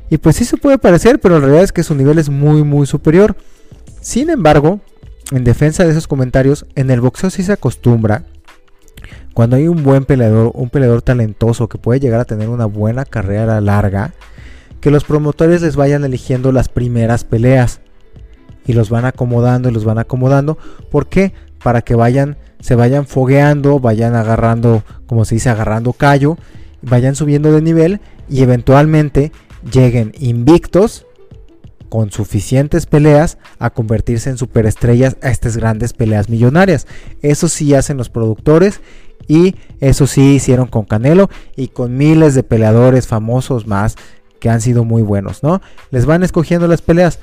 Y 0.10 0.18
pues 0.18 0.36
sí 0.36 0.46
se 0.46 0.58
puede 0.58 0.78
parecer, 0.78 1.20
pero 1.20 1.36
la 1.36 1.42
realidad 1.42 1.64
es 1.64 1.72
que 1.72 1.84
su 1.84 1.96
nivel 1.96 2.20
es 2.20 2.30
muy, 2.30 2.64
muy 2.64 2.86
superior. 2.86 3.36
Sin 4.02 4.30
embargo, 4.30 4.82
en 5.32 5.44
defensa 5.44 5.84
de 5.84 5.92
esos 5.92 6.08
comentarios, 6.08 6.66
en 6.76 6.92
el 6.92 7.02
boxeo 7.02 7.30
sí 7.30 7.44
se 7.44 7.54
acostumbra 7.54 8.26
cuando 9.34 9.56
hay 9.56 9.68
un 9.68 9.84
buen 9.84 10.06
peleador, 10.06 10.52
un 10.54 10.70
peleador 10.70 11.02
talentoso 11.02 11.70
que 11.70 11.78
puede 11.78 12.00
llegar 12.00 12.20
a 12.20 12.26
tener 12.26 12.50
una 12.50 12.66
buena 12.66 13.06
carrera 13.06 13.62
larga, 13.62 14.14
que 14.82 14.92
los 14.92 15.04
promotores 15.06 15.62
les 15.62 15.76
vayan 15.76 16.04
eligiendo 16.04 16.52
las 16.52 16.68
primeras 16.68 17.24
peleas 17.24 17.80
y 18.66 18.74
los 18.74 18.90
van 18.90 19.06
acomodando 19.06 19.70
y 19.70 19.72
los 19.72 19.86
van 19.86 20.00
acomodando. 20.00 20.58
¿Por 20.90 21.08
qué? 21.08 21.34
Para 21.64 21.82
que 21.82 21.96
vayan, 21.96 22.38
se 22.60 22.76
vayan 22.76 23.08
fogueando, 23.08 23.80
vayan 23.80 24.16
agarrando, 24.16 24.84
como 25.06 25.24
se 25.24 25.36
dice, 25.36 25.50
agarrando 25.50 25.94
callo, 25.94 26.38
vayan 26.82 27.16
subiendo 27.16 27.52
de 27.52 27.62
nivel 27.62 28.02
y 28.28 28.44
eventualmente 28.44 29.32
lleguen 29.72 30.12
invictos 30.20 31.06
con 31.92 32.10
suficientes 32.10 32.86
peleas 32.86 33.38
a 33.60 33.70
convertirse 33.70 34.30
en 34.30 34.38
superestrellas 34.38 35.18
a 35.22 35.30
estas 35.30 35.58
grandes 35.58 35.92
peleas 35.92 36.30
millonarias. 36.30 36.88
Eso 37.22 37.50
sí 37.50 37.74
hacen 37.74 37.98
los 37.98 38.08
productores 38.08 38.80
y 39.28 39.56
eso 39.82 40.08
sí 40.08 40.36
hicieron 40.36 40.68
con 40.68 40.86
Canelo 40.86 41.30
y 41.58 41.68
con 41.68 41.98
miles 41.98 42.34
de 42.34 42.44
peleadores 42.44 43.08
famosos 43.08 43.68
más 43.68 43.98
que 44.40 44.50
han 44.50 44.62
sido 44.62 44.86
muy 44.86 45.02
buenos, 45.02 45.44
¿no? 45.44 45.62
Les 45.90 46.06
van 46.06 46.24
escogiendo 46.24 46.66
las 46.66 46.82
peleas. 46.82 47.20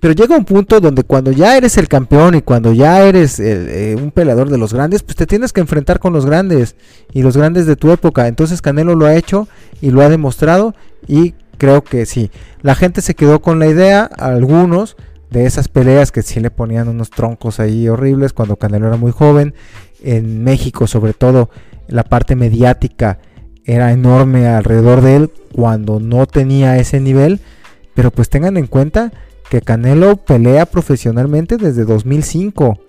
Pero 0.00 0.14
llega 0.14 0.36
un 0.36 0.46
punto 0.46 0.80
donde 0.80 1.04
cuando 1.04 1.30
ya 1.30 1.56
eres 1.56 1.78
el 1.78 1.86
campeón 1.86 2.34
y 2.34 2.42
cuando 2.42 2.72
ya 2.72 3.04
eres 3.04 3.38
eh, 3.38 3.96
un 3.96 4.10
peleador 4.10 4.50
de 4.50 4.58
los 4.58 4.74
grandes, 4.74 5.04
pues 5.04 5.14
te 5.14 5.28
tienes 5.28 5.52
que 5.52 5.60
enfrentar 5.60 6.00
con 6.00 6.12
los 6.12 6.26
grandes 6.26 6.74
y 7.12 7.22
los 7.22 7.36
grandes 7.36 7.66
de 7.66 7.76
tu 7.76 7.92
época. 7.92 8.26
Entonces 8.26 8.60
Canelo 8.60 8.96
lo 8.96 9.06
ha 9.06 9.14
hecho 9.14 9.46
y 9.80 9.92
lo 9.92 10.02
ha 10.02 10.08
demostrado 10.08 10.74
y 11.06 11.34
creo 11.62 11.84
que 11.84 12.06
sí. 12.06 12.32
La 12.60 12.74
gente 12.74 13.02
se 13.02 13.14
quedó 13.14 13.40
con 13.40 13.60
la 13.60 13.68
idea, 13.68 14.02
algunos, 14.02 14.96
de 15.30 15.46
esas 15.46 15.68
peleas 15.68 16.10
que 16.10 16.22
sí 16.22 16.40
le 16.40 16.50
ponían 16.50 16.88
unos 16.88 17.10
troncos 17.10 17.60
ahí 17.60 17.88
horribles 17.88 18.32
cuando 18.32 18.56
Canelo 18.56 18.88
era 18.88 18.96
muy 18.96 19.12
joven. 19.12 19.54
En 20.02 20.42
México, 20.42 20.88
sobre 20.88 21.12
todo, 21.12 21.50
la 21.86 22.02
parte 22.02 22.34
mediática 22.34 23.20
era 23.64 23.92
enorme 23.92 24.48
alrededor 24.48 25.02
de 25.02 25.14
él 25.14 25.30
cuando 25.52 26.00
no 26.00 26.26
tenía 26.26 26.78
ese 26.78 26.98
nivel. 26.98 27.38
Pero 27.94 28.10
pues 28.10 28.28
tengan 28.28 28.56
en 28.56 28.66
cuenta 28.66 29.12
que 29.48 29.60
Canelo 29.60 30.16
pelea 30.16 30.66
profesionalmente 30.66 31.58
desde 31.58 31.84
2005. 31.84 32.80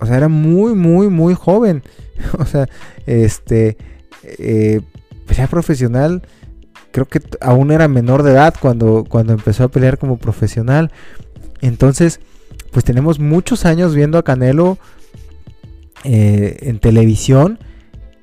O 0.00 0.06
sea, 0.06 0.16
era 0.16 0.28
muy, 0.28 0.74
muy, 0.74 1.10
muy 1.10 1.34
joven. 1.34 1.82
o 2.38 2.46
sea, 2.46 2.70
este, 3.04 3.76
eh, 4.22 4.80
pelea 5.26 5.46
profesional 5.46 6.22
creo 6.92 7.06
que 7.06 7.20
aún 7.40 7.70
era 7.70 7.88
menor 7.88 8.22
de 8.22 8.32
edad 8.32 8.54
cuando, 8.60 9.04
cuando 9.08 9.32
empezó 9.32 9.64
a 9.64 9.68
pelear 9.68 9.98
como 9.98 10.18
profesional. 10.18 10.90
Entonces, 11.60 12.20
pues 12.72 12.84
tenemos 12.84 13.18
muchos 13.18 13.64
años 13.64 13.94
viendo 13.94 14.18
a 14.18 14.22
Canelo 14.22 14.78
eh, 16.04 16.58
en 16.62 16.78
televisión 16.78 17.58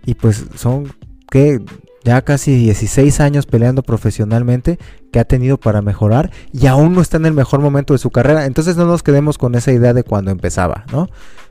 y 0.06 0.15
pues 0.15 0.45
son 0.56 0.93
que 1.30 1.62
ya 2.03 2.21
casi 2.21 2.56
16 2.56 3.19
años 3.19 3.45
peleando 3.45 3.84
profesionalmente 3.84 4.80
que 5.12 5.19
ha 5.19 5.25
tenido 5.25 5.58
para 5.58 5.82
mejorar 5.82 6.32
y 6.53 6.67
aún 6.67 6.93
no 6.93 7.01
está 7.01 7.17
en 7.17 7.25
el 7.25 7.34
mejor 7.34 7.60
momento 7.60 7.93
de 7.93 7.99
su 7.99 8.10
carrera. 8.10 8.45
Entonces 8.45 8.77
no 8.77 8.86
nos 8.86 9.03
quedemos 9.03 9.38
con 9.38 9.56
esa 9.56 9.73
idea 9.73 9.93
de 9.93 10.03
cuando 10.03 10.32
empezaba, 10.32 10.86
¿no? 10.91 11.10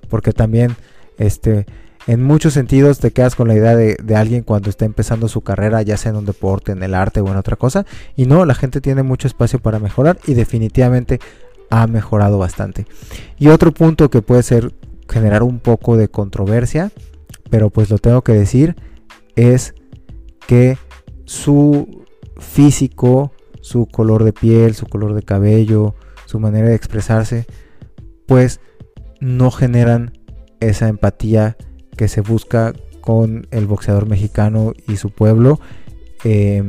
Porque 0.09 0.33
también 0.33 0.75
este 1.19 1.67
en 2.07 2.23
muchos 2.23 2.53
sentidos 2.55 2.99
te 2.99 3.11
quedas 3.11 3.35
con 3.35 3.49
la 3.49 3.55
idea 3.55 3.75
de, 3.75 4.17
alguien 4.17 4.43
cuando 4.43 4.71
está 4.71 4.85
empezando 4.85 5.29
su 5.29 5.41
carrera, 5.41 5.83
ya 5.83 5.97
sea 5.97 6.11
en 6.11 6.17
un 6.17 6.27
deporte, 6.27 6.73
en 6.73 6.83
el 6.83 6.95
arte 6.95 7.21
o 7.21 7.29
en 7.29 7.37
otra 7.37 7.57
cosa. 7.57 7.85
Y 8.15 8.27
no, 8.27 8.45
la 8.45 8.55
gente 8.55 8.81
tiene 8.81 9.03
mucho 9.03 9.27
espacio 9.27 9.59
para 9.59 9.81
mejorar 9.81 10.19
y 10.27 10.35
definitivamente 10.35 11.19
ha 11.69 11.87
mejorado 11.89 12.39
bastante. 12.39 12.87
Y 13.39 13.49
otro 13.49 13.73
punto 13.73 14.09
que 14.09 14.23
puede 14.23 14.45
ser 14.45 14.73
generar 15.09 15.43
un 15.43 15.59
poco 15.59 15.97
de 15.97 16.09
controversia, 16.09 16.93
pero 17.51 17.71
pues 17.71 17.91
lo 17.91 17.99
tengo 17.99 18.23
que 18.23 18.33
decir, 18.33 18.77
es 19.35 19.75
que 20.47 20.79
su 21.25 22.05
físico, 22.39 23.33
su 23.61 23.87
color 23.87 24.23
de 24.23 24.33
piel, 24.33 24.75
su 24.75 24.87
color 24.87 25.15
de 25.15 25.23
cabello, 25.23 25.97
su 26.27 26.39
manera 26.39 26.69
de 26.69 26.77
expresarse, 26.77 27.47
pues 28.27 28.61
no 29.21 29.51
generan 29.51 30.13
esa 30.61 30.89
empatía 30.89 31.57
que 31.97 32.09
se 32.09 32.21
busca 32.21 32.73
con 33.01 33.47
el 33.51 33.67
boxeador 33.67 34.07
mexicano 34.07 34.73
y 34.89 34.97
su 34.97 35.11
pueblo. 35.11 35.61
Eh, 36.25 36.65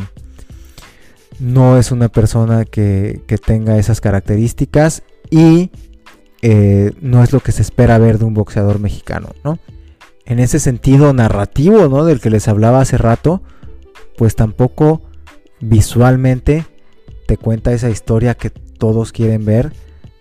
no 1.39 1.77
es 1.77 1.91
una 1.91 2.09
persona 2.09 2.65
que, 2.65 3.21
tenga 3.45 3.77
esas 3.77 4.01
características 4.01 5.03
y 5.29 5.71
eh, 6.41 6.91
no 7.01 7.23
es 7.23 7.33
lo 7.33 7.39
que 7.39 7.51
se 7.51 7.61
espera 7.61 7.97
ver 7.97 8.19
de 8.19 8.25
un 8.25 8.33
boxeador 8.33 8.79
mexicano, 8.79 9.29
¿no? 9.43 9.59
En 10.25 10.39
ese 10.39 10.59
sentido 10.59 11.13
narrativo, 11.13 11.87
¿no? 11.87 12.05
Del 12.05 12.19
que 12.19 12.29
les 12.29 12.47
hablaba 12.47 12.81
hace 12.81 12.97
rato, 12.97 13.41
pues 14.17 14.35
tampoco 14.35 15.01
visualmente 15.59 16.65
te 17.27 17.37
cuenta 17.37 17.73
esa 17.73 17.89
historia 17.89 18.35
que 18.35 18.49
todos 18.49 19.11
quieren 19.11 19.45
ver 19.45 19.73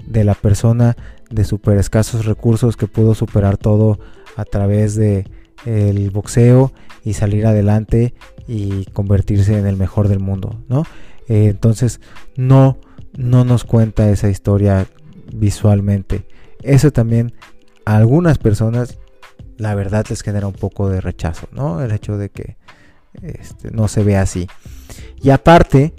de 0.07 0.25
la 0.25 0.35
persona 0.35 0.97
de 1.31 1.45
super 1.45 1.77
escasos 1.77 2.25
recursos 2.25 2.77
que 2.77 2.87
pudo 2.87 3.14
superar 3.14 3.57
todo 3.57 3.99
a 4.37 4.44
través 4.44 4.94
de 4.94 5.27
el 5.64 6.11
boxeo 6.11 6.72
y 7.03 7.14
salir 7.14 7.46
adelante 7.46 8.14
y 8.46 8.85
convertirse 8.92 9.59
en 9.59 9.66
el 9.66 9.77
mejor 9.77 10.09
del 10.09 10.20
mundo, 10.20 10.62
¿no? 10.68 10.85
Eh, 11.29 11.49
entonces 11.49 12.01
no 12.37 12.79
no 13.16 13.44
nos 13.44 13.64
cuenta 13.64 14.11
esa 14.11 14.29
historia 14.29 14.87
visualmente. 15.35 16.27
Eso 16.62 16.92
también 16.92 17.33
a 17.85 17.96
algunas 17.96 18.38
personas 18.38 18.99
la 19.57 19.75
verdad 19.75 20.05
les 20.11 20.22
genera 20.22 20.46
un 20.46 20.53
poco 20.53 20.88
de 20.90 21.01
rechazo, 21.01 21.49
¿no? 21.51 21.83
El 21.83 21.92
hecho 21.92 22.18
de 22.18 22.29
que 22.29 22.57
este, 23.22 23.70
no 23.70 23.88
se 23.88 24.05
ve 24.05 24.16
así. 24.16 24.49
Y 25.22 25.31
aparte, 25.31 25.94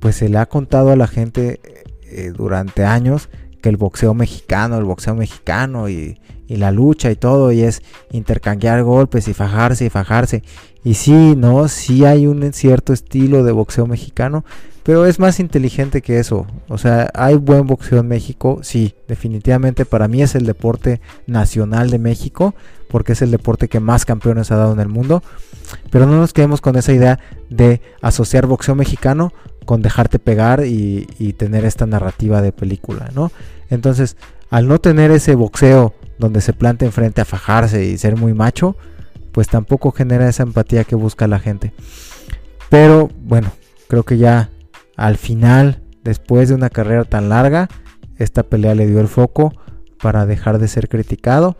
pues 0.00 0.16
se 0.16 0.28
le 0.28 0.38
ha 0.38 0.46
contado 0.46 0.90
a 0.90 0.96
la 0.96 1.06
gente 1.06 1.60
eh, 2.02 2.32
durante 2.34 2.84
años 2.84 3.28
que 3.62 3.68
el 3.68 3.76
boxeo 3.76 4.14
mexicano, 4.14 4.78
el 4.78 4.84
boxeo 4.84 5.14
mexicano 5.14 5.88
y, 5.88 6.20
la 6.56 6.70
lucha 6.70 7.10
y 7.10 7.16
todo, 7.16 7.52
y 7.52 7.62
es 7.62 7.82
intercambiar 8.10 8.82
golpes 8.82 9.28
y 9.28 9.34
fajarse 9.34 9.86
y 9.86 9.90
fajarse. 9.90 10.42
Y 10.84 10.94
sí, 10.94 11.34
no, 11.36 11.68
sí 11.68 12.04
hay 12.04 12.26
un 12.26 12.52
cierto 12.52 12.92
estilo 12.92 13.44
de 13.44 13.52
boxeo 13.52 13.86
mexicano, 13.86 14.44
pero 14.82 15.04
es 15.04 15.18
más 15.18 15.38
inteligente 15.40 16.00
que 16.00 16.18
eso. 16.18 16.46
O 16.68 16.78
sea, 16.78 17.10
hay 17.14 17.36
buen 17.36 17.66
boxeo 17.66 18.00
en 18.00 18.08
México, 18.08 18.60
sí, 18.62 18.94
definitivamente 19.06 19.84
para 19.84 20.08
mí 20.08 20.22
es 20.22 20.34
el 20.34 20.46
deporte 20.46 21.00
nacional 21.26 21.90
de 21.90 21.98
México, 21.98 22.54
porque 22.88 23.12
es 23.12 23.22
el 23.22 23.30
deporte 23.30 23.68
que 23.68 23.80
más 23.80 24.04
campeones 24.06 24.50
ha 24.50 24.56
dado 24.56 24.72
en 24.72 24.80
el 24.80 24.88
mundo. 24.88 25.22
Pero 25.90 26.06
no 26.06 26.16
nos 26.16 26.32
quedemos 26.32 26.62
con 26.62 26.76
esa 26.76 26.92
idea 26.92 27.18
de 27.50 27.82
asociar 28.00 28.46
boxeo 28.46 28.74
mexicano 28.74 29.32
con 29.68 29.82
dejarte 29.82 30.18
pegar 30.18 30.64
y, 30.64 31.34
tener 31.36 31.66
esta 31.66 31.84
narrativa 31.84 32.40
de 32.40 32.52
película, 32.52 33.10
¿no? 33.14 33.30
Entonces, 33.68 34.16
al 34.48 34.66
no 34.66 34.78
tener 34.78 35.10
ese 35.10 35.34
boxeo 35.34 35.92
donde 36.18 36.40
se 36.40 36.52
planta 36.52 36.84
enfrente 36.84 37.20
a 37.20 37.24
fajarse 37.24 37.84
y 37.84 37.98
ser 37.98 38.16
muy 38.16 38.34
macho, 38.34 38.76
pues 39.32 39.48
tampoco 39.48 39.92
genera 39.92 40.28
esa 40.28 40.42
empatía 40.42 40.84
que 40.84 40.96
busca 40.96 41.26
la 41.26 41.38
gente. 41.38 41.72
Pero 42.70 43.08
bueno, 43.22 43.52
creo 43.88 44.02
que 44.02 44.18
ya 44.18 44.50
al 44.96 45.16
final, 45.16 45.82
después 46.02 46.48
de 46.48 46.54
una 46.54 46.70
carrera 46.70 47.04
tan 47.04 47.28
larga, 47.28 47.68
esta 48.16 48.42
pelea 48.42 48.74
le 48.74 48.86
dio 48.86 49.00
el 49.00 49.08
foco 49.08 49.52
para 50.02 50.26
dejar 50.26 50.58
de 50.58 50.68
ser 50.68 50.88
criticado 50.88 51.56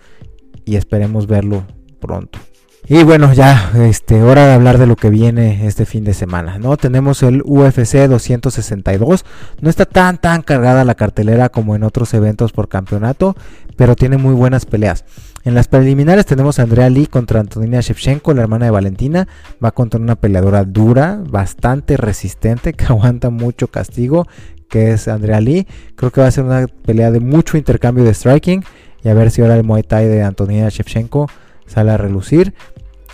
y 0.65 0.77
esperemos 0.77 1.27
verlo 1.27 1.67
pronto. 2.01 2.39
Y 2.87 3.03
bueno, 3.03 3.33
ya 3.35 3.73
este 3.77 4.23
hora 4.23 4.47
de 4.47 4.55
hablar 4.55 4.79
de 4.79 4.87
lo 4.87 4.97
que 4.97 5.11
viene 5.11 5.67
este 5.67 5.85
fin 5.85 6.05
de 6.05 6.15
semana, 6.15 6.59
¿no? 6.59 6.77
Tenemos 6.77 7.23
el 7.23 7.43
UFC 7.45 8.09
262. 8.09 9.25
No 9.61 9.69
está 9.69 9.85
tan 9.85 10.19
tan 10.19 10.41
cargada 10.43 10.85
la 10.85 10.95
cartelera 10.95 11.51
como 11.51 11.77
en 11.77 11.83
otros 11.83 12.15
eventos 12.15 12.53
por 12.53 12.69
campeonato, 12.69 13.37
pero 13.77 13.95
tiene 13.95 14.17
muy 14.17 14.33
buenas 14.33 14.65
peleas. 14.65 15.05
En 15.45 15.55
las 15.55 15.69
preliminares 15.69 16.25
tenemos 16.25 16.59
a 16.59 16.63
Andrea 16.63 16.89
Lee 16.89 17.07
contra 17.07 17.41
Antonina 17.41 17.81
Shevchenko, 17.81 18.33
la 18.33 18.43
hermana 18.43 18.67
de 18.67 18.71
Valentina. 18.71 19.29
Va 19.63 19.71
contra 19.73 20.01
una 20.01 20.17
peleadora 20.17 20.65
dura, 20.65 21.21
bastante 21.29 21.97
resistente, 21.97 22.73
que 22.75 22.87
aguanta 22.87 23.29
mucho 23.29 23.69
castigo, 23.69 24.27
que 24.69 24.93
es 24.93 25.09
Andrea 25.09 25.41
Lee. 25.41 25.67
Creo 25.95 26.11
que 26.11 26.23
va 26.23 26.29
a 26.29 26.31
ser 26.31 26.45
una 26.45 26.67
pelea 26.67 27.11
de 27.11 27.21
mucho 27.21 27.59
intercambio 27.59 28.05
de 28.05 28.15
striking. 28.15 28.65
Y 29.05 29.09
a 29.09 29.15
ver 29.15 29.31
si 29.31 29.43
ahora 29.43 29.57
el 29.57 29.65
Muay 29.65 29.83
Thai 29.83 30.07
de 30.07 30.23
Antonina 30.23 30.69
Shevchenko 30.71 31.29
sale 31.69 31.93
a 31.93 31.97
relucir 31.97 32.55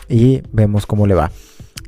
y 0.09 0.43
vemos 0.53 0.87
cómo 0.87 1.07
le 1.07 1.15
va. 1.15 1.31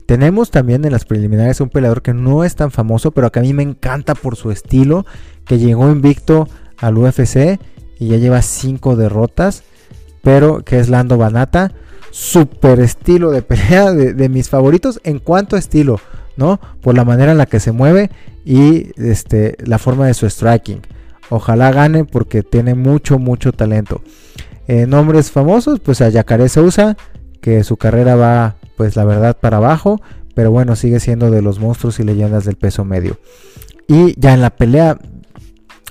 Tenemos 0.06 0.52
también 0.52 0.84
en 0.84 0.92
las 0.92 1.04
preliminares 1.04 1.60
un 1.60 1.68
peleador 1.68 2.00
que 2.00 2.14
no 2.14 2.44
es 2.44 2.54
tan 2.54 2.70
famoso, 2.70 3.10
pero 3.10 3.32
que 3.32 3.40
a 3.40 3.42
mí 3.42 3.52
me 3.52 3.64
encanta 3.64 4.14
por 4.14 4.36
su 4.36 4.52
estilo, 4.52 5.04
que 5.44 5.58
llegó 5.58 5.90
invicto 5.90 6.48
al 6.78 6.96
UFC 6.96 7.58
y 7.98 8.08
ya 8.08 8.16
lleva 8.16 8.40
5 8.40 8.94
derrotas, 8.94 9.64
pero 10.22 10.64
que 10.64 10.78
es 10.78 10.88
Lando 10.88 11.18
Banata. 11.18 11.72
Super 12.12 12.80
estilo 12.80 13.30
de 13.30 13.42
pelea 13.42 13.92
de, 13.92 14.28
mis 14.28 14.48
favoritos 14.48 15.00
en 15.02 15.18
cuanto 15.18 15.56
a 15.56 15.58
estilo, 15.58 16.00
¿no? 16.36 16.60
Por 16.80 16.94
la 16.94 17.04
manera 17.04 17.32
en 17.32 17.38
la 17.38 17.46
que 17.46 17.60
se 17.60 17.72
mueve 17.72 18.10
y 18.44 18.92
este, 18.96 19.56
la 19.64 19.78
forma 19.78 20.06
de 20.06 20.14
su 20.14 20.30
striking. 20.30 20.82
Ojalá 21.30 21.72
gane 21.72 22.04
porque 22.04 22.42
tiene 22.42 22.74
mucho, 22.74 23.18
mucho 23.18 23.52
talento. 23.52 24.02
Eh, 24.68 24.86
nombres 24.86 25.30
famosos, 25.30 25.80
pues 25.80 26.00
a 26.00 26.08
Yacaré 26.08 26.48
Sousa, 26.48 26.96
que 27.40 27.62
su 27.64 27.76
carrera 27.76 28.16
va, 28.16 28.56
pues 28.76 28.96
la 28.96 29.04
verdad, 29.04 29.36
para 29.38 29.58
abajo, 29.58 30.00
pero 30.34 30.50
bueno, 30.50 30.76
sigue 30.76 31.00
siendo 31.00 31.30
de 31.30 31.42
los 31.42 31.60
monstruos 31.60 32.00
y 32.00 32.04
leyendas 32.04 32.44
del 32.44 32.56
peso 32.56 32.84
medio. 32.84 33.18
Y 33.88 34.18
ya 34.20 34.34
en 34.34 34.40
la 34.40 34.50
pelea, 34.50 34.98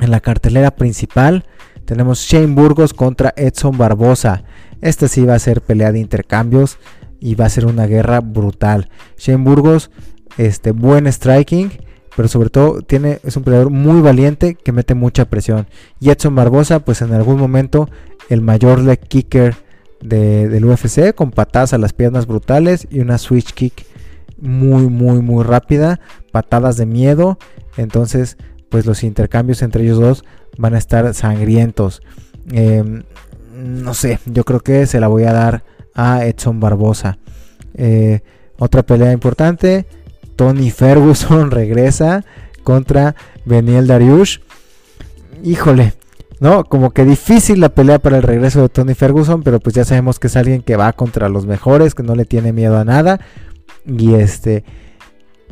en 0.02 0.12
la 0.12 0.20
cartelera 0.20 0.72
principal, 0.72 1.46
tenemos 1.86 2.20
Shane 2.20 2.54
Burgos 2.54 2.94
contra 2.94 3.34
Edson 3.38 3.78
Barbosa. 3.78 4.44
Esta 4.82 5.08
sí 5.08 5.24
va 5.24 5.36
a 5.36 5.40
ser 5.40 5.62
pelea 5.62 5.92
de 5.92 6.00
intercambios 6.00 6.78
y 7.20 7.36
va 7.36 7.46
a 7.46 7.50
ser 7.50 7.66
una 7.66 7.88
guerra 7.88 8.20
brutal. 8.20 8.90
Shane 9.18 9.44
Burgos, 9.44 9.92
este, 10.38 10.72
buen 10.72 11.08
striking, 11.08 11.72
pero 12.16 12.28
sobre 12.28 12.50
todo 12.50 12.82
tiene, 12.82 13.20
es 13.24 13.36
un 13.36 13.44
peleador 13.44 13.70
muy 13.70 14.02
valiente 14.02 14.56
que 14.56 14.72
mete 14.72 14.96
mucha 14.96 15.26
presión. 15.26 15.68
Y 16.00 16.10
Edson 16.10 16.36
Barbosa, 16.36 16.80
pues 16.80 17.02
en 17.02 17.14
algún 17.14 17.38
momento 17.38 17.90
el 18.30 18.42
mayor 18.42 18.80
leg 18.80 19.00
kicker 19.00 19.56
del 20.02 20.64
UFC 20.66 21.14
con 21.16 21.32
patadas 21.32 21.74
a 21.74 21.78
las 21.78 21.94
piernas 21.94 22.28
brutales 22.28 22.88
y 22.92 23.00
una 23.00 23.18
switch 23.18 23.54
kick 23.54 23.86
muy 24.38 24.88
muy 24.88 25.22
muy 25.22 25.44
rápida, 25.44 26.00
patadas 26.32 26.78
de 26.78 26.86
miedo, 26.86 27.40
entonces 27.78 28.38
pues 28.70 28.86
los 28.86 29.04
intercambios 29.04 29.62
entre 29.62 29.84
ellos 29.84 30.00
dos 30.00 30.26
van 30.58 30.76
a 30.76 30.78
estar 30.78 31.14
sangrientos. 31.14 32.02
Em, 32.52 33.04
no 33.56 33.94
sé, 33.94 34.20
yo 34.26 34.44
creo 34.44 34.60
que 34.60 34.86
se 34.86 35.00
la 35.00 35.08
voy 35.08 35.24
a 35.24 35.34
dar 35.34 35.64
a 35.94 36.26
Edson 36.26 36.60
Barbosa. 36.60 37.18
Eh, 37.74 38.22
otra 38.58 38.84
pelea 38.84 39.12
importante, 39.12 39.86
Tony 40.36 40.72
Ferguson 40.72 41.52
regresa 41.52 42.26
contra 42.64 43.16
Beniel 43.46 43.88
Dariush. 43.88 44.40
Híjole, 45.44 45.94
¿no? 46.40 46.64
Como 46.66 46.92
que 46.92 47.06
difícil 47.06 47.60
la 47.60 47.70
pelea 47.70 48.00
para 48.00 48.18
el 48.18 48.24
regreso 48.24 48.62
de 48.62 48.70
Tony 48.70 48.94
Ferguson, 48.94 49.44
pero 49.44 49.60
pues 49.60 49.76
ya 49.76 49.86
sabemos 49.86 50.20
que 50.20 50.28
es 50.28 50.36
alguien 50.36 50.62
que 50.62 50.76
va 50.76 50.94
contra 50.94 51.30
los 51.30 51.46
mejores, 51.46 51.96
que 51.96 52.04
no 52.04 52.16
le 52.16 52.26
tiene 52.26 52.54
miedo 52.54 52.78
a 52.78 52.84
nada. 52.84 53.20
Y 53.86 54.16
este. 54.16 54.64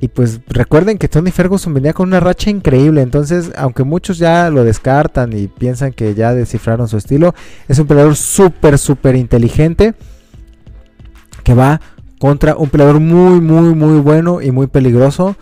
Y 0.02 0.10
pues 0.10 0.42
recuerden 0.48 0.98
que 0.98 1.08
Tony 1.08 1.32
Ferguson 1.32 1.74
venía 1.74 1.94
con 1.94 2.08
una 2.10 2.20
racha 2.20 2.50
increíble. 2.50 3.02
Entonces, 3.02 3.52
aunque 3.56 3.84
muchos 3.84 4.18
ya 4.18 4.50
lo 4.50 4.64
descartan 4.64 5.32
y 5.32 5.48
piensan 5.48 5.94
que 5.94 6.14
ya 6.14 6.34
descifraron 6.34 6.88
su 6.90 6.98
estilo, 6.98 7.34
es 7.68 7.80
un 7.80 7.88
peleador 7.88 8.16
súper, 8.16 8.78
súper 8.78 9.16
inteligente. 9.16 9.94
Que 11.44 11.54
va 11.54 11.80
contra 12.24 12.56
un 12.56 12.70
peleador 12.70 13.02
muy, 13.02 13.42
muy, 13.42 13.76
muy 13.76 14.00
bueno 14.00 14.42
y 14.42 14.52
muy 14.52 14.68
peligroso. 14.68 15.36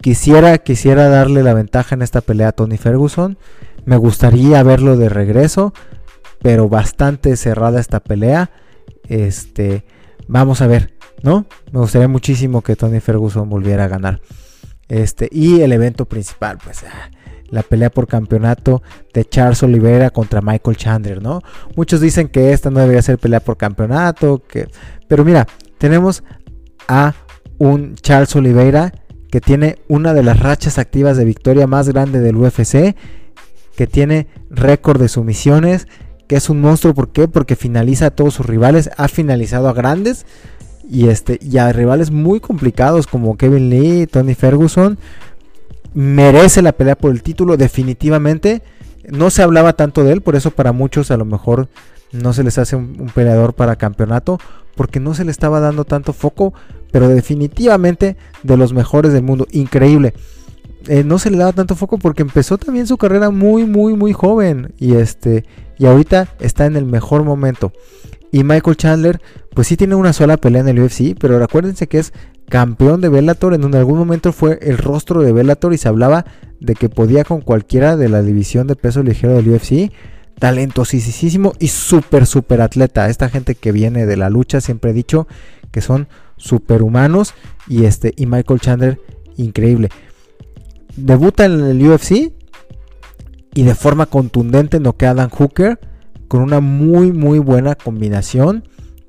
Quisiera, 0.00 0.58
quisiera 0.58 1.08
darle 1.08 1.42
la 1.42 1.54
ventaja 1.54 1.96
en 1.96 2.02
esta 2.02 2.20
pelea 2.20 2.50
a 2.50 2.52
Tony 2.52 2.76
Ferguson. 2.76 3.36
Me 3.84 3.96
gustaría 3.96 4.62
verlo 4.62 4.96
de 4.96 5.08
regreso, 5.08 5.74
pero 6.40 6.68
bastante 6.68 7.36
cerrada 7.36 7.80
esta 7.80 7.98
pelea. 7.98 8.52
Este, 9.08 9.84
vamos 10.28 10.62
a 10.62 10.68
ver, 10.68 10.94
¿no? 11.24 11.46
Me 11.72 11.80
gustaría 11.80 12.06
muchísimo 12.06 12.62
que 12.62 12.76
Tony 12.76 13.00
Ferguson 13.00 13.48
volviera 13.48 13.86
a 13.86 13.88
ganar. 13.88 14.20
Este, 14.88 15.28
y 15.32 15.62
el 15.62 15.72
evento 15.72 16.04
principal, 16.04 16.58
pues 16.62 16.84
ah, 16.84 17.10
la 17.50 17.64
pelea 17.64 17.90
por 17.90 18.06
campeonato 18.06 18.84
de 19.12 19.24
Charles 19.24 19.64
Oliveira 19.64 20.10
contra 20.10 20.40
Michael 20.40 20.76
Chandler, 20.76 21.20
¿no? 21.20 21.42
Muchos 21.74 22.00
dicen 22.00 22.28
que 22.28 22.52
esta 22.52 22.70
no 22.70 22.78
debería 22.78 23.02
ser 23.02 23.18
pelea 23.18 23.40
por 23.40 23.56
campeonato, 23.56 24.44
que 24.46 24.68
pero 25.08 25.24
mira, 25.24 25.46
tenemos 25.78 26.24
a 26.88 27.14
un 27.58 27.94
Charles 27.96 28.34
Oliveira 28.36 28.92
que 29.30 29.40
tiene 29.40 29.78
una 29.88 30.14
de 30.14 30.22
las 30.22 30.38
rachas 30.38 30.78
activas 30.78 31.16
de 31.16 31.24
victoria 31.24 31.66
más 31.66 31.88
grande 31.88 32.20
del 32.20 32.36
UFC 32.36 32.94
que 33.74 33.86
tiene 33.86 34.28
récord 34.50 35.00
de 35.00 35.08
sumisiones, 35.08 35.88
que 36.28 36.36
es 36.36 36.48
un 36.48 36.60
monstruo, 36.60 36.94
¿por 36.94 37.10
qué? 37.10 37.28
Porque 37.28 37.56
finaliza 37.56 38.06
a 38.06 38.10
todos 38.10 38.34
sus 38.34 38.46
rivales, 38.46 38.90
ha 38.96 39.08
finalizado 39.08 39.68
a 39.68 39.72
grandes 39.72 40.26
y, 40.88 41.08
este, 41.08 41.38
y 41.42 41.58
a 41.58 41.72
rivales 41.72 42.10
muy 42.10 42.40
complicados 42.40 43.06
como 43.06 43.36
Kevin 43.36 43.70
Lee, 43.70 44.06
Tony 44.06 44.34
Ferguson. 44.34 44.98
Merece 45.94 46.62
la 46.62 46.72
pelea 46.72 46.96
por 46.96 47.12
el 47.12 47.22
título, 47.22 47.56
definitivamente. 47.56 48.62
No 49.08 49.30
se 49.30 49.42
hablaba 49.42 49.74
tanto 49.74 50.02
de 50.04 50.12
él, 50.12 50.22
por 50.22 50.36
eso 50.36 50.50
para 50.50 50.72
muchos 50.72 51.10
a 51.10 51.16
lo 51.16 51.24
mejor 51.24 51.68
no 52.14 52.32
se 52.32 52.44
les 52.44 52.58
hace 52.58 52.76
un, 52.76 53.10
peleador 53.14 53.54
para 53.54 53.76
campeonato, 53.76 54.38
porque 54.74 55.00
no 55.00 55.14
se 55.14 55.24
le 55.24 55.30
estaba 55.30 55.60
dando 55.60 55.84
tanto 55.84 56.12
foco, 56.12 56.54
pero 56.90 57.08
definitivamente 57.08 58.16
de 58.42 58.56
los 58.56 58.72
mejores 58.72 59.12
del 59.12 59.22
mundo. 59.22 59.46
Increíble. 59.50 60.14
Eh, 60.86 61.02
no 61.02 61.18
se 61.18 61.30
le 61.30 61.38
daba 61.38 61.52
tanto 61.52 61.76
foco 61.76 61.98
porque 61.98 62.22
empezó 62.22 62.58
también 62.58 62.86
su 62.86 62.98
carrera 62.98 63.30
muy, 63.30 63.64
muy, 63.64 63.94
muy 63.94 64.12
joven. 64.12 64.74
Y 64.78 64.94
este. 64.94 65.44
Y 65.78 65.86
ahorita 65.86 66.28
está 66.40 66.66
en 66.66 66.76
el 66.76 66.84
mejor 66.84 67.24
momento. 67.24 67.72
Y 68.30 68.44
Michael 68.44 68.76
Chandler, 68.76 69.20
pues 69.54 69.68
sí 69.68 69.76
tiene 69.76 69.94
una 69.94 70.12
sola 70.12 70.36
pelea 70.36 70.60
en 70.60 70.68
el 70.68 70.80
UFC, 70.80 71.16
pero 71.18 71.38
recuérdense 71.38 71.86
que 71.86 71.98
es 71.98 72.12
campeón 72.48 73.00
de 73.00 73.08
Bellator, 73.08 73.54
en 73.54 73.60
donde 73.60 73.78
algún 73.78 73.98
momento 73.98 74.32
fue 74.32 74.58
el 74.62 74.78
rostro 74.78 75.22
de 75.22 75.32
Bellator 75.32 75.72
y 75.72 75.78
se 75.78 75.88
hablaba 75.88 76.24
de 76.60 76.74
que 76.74 76.88
podía 76.88 77.24
con 77.24 77.40
cualquiera 77.40 77.96
de 77.96 78.08
la 78.08 78.22
división 78.22 78.66
de 78.66 78.76
peso 78.76 79.02
ligero 79.02 79.34
del 79.34 79.50
UFC. 79.50 79.92
Talentosísimo 80.38 81.52
y 81.58 81.68
súper, 81.68 82.26
súper 82.26 82.60
atleta. 82.60 83.08
Esta 83.08 83.28
gente 83.28 83.54
que 83.54 83.72
viene 83.72 84.06
de 84.06 84.16
la 84.16 84.30
lucha, 84.30 84.60
siempre 84.60 84.90
he 84.90 84.94
dicho 84.94 85.26
que 85.70 85.80
son 85.80 86.08
superhumanos. 86.36 87.34
Y 87.68 87.84
este, 87.84 88.12
y 88.16 88.26
Michael 88.26 88.60
Chandler, 88.60 89.00
increíble 89.36 89.90
debuta 90.96 91.44
en 91.44 91.60
el 91.60 91.88
UFC 91.88 92.32
y 93.54 93.62
de 93.62 93.74
forma 93.74 94.06
contundente 94.06 94.80
noquea 94.80 95.10
a 95.10 95.14
Dan 95.14 95.30
Hooker 95.30 95.78
con 96.28 96.42
una 96.42 96.60
muy 96.60 97.12
muy 97.12 97.38
buena 97.38 97.74
combinación. 97.74 98.64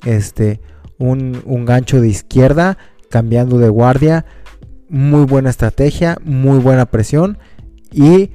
Este, 0.06 0.62
un, 1.00 1.42
un, 1.46 1.66
gancho 1.66 2.00
de 2.00 2.08
izquierda, 2.08 2.78
cambiando 3.10 3.58
de 3.58 3.70
guardia. 3.70 4.26
Muy 4.88 5.26
buena 5.26 5.50
estrategia, 5.50 6.18
muy 6.24 6.60
buena 6.60 6.86
presión. 6.86 7.40
Y 7.92 8.32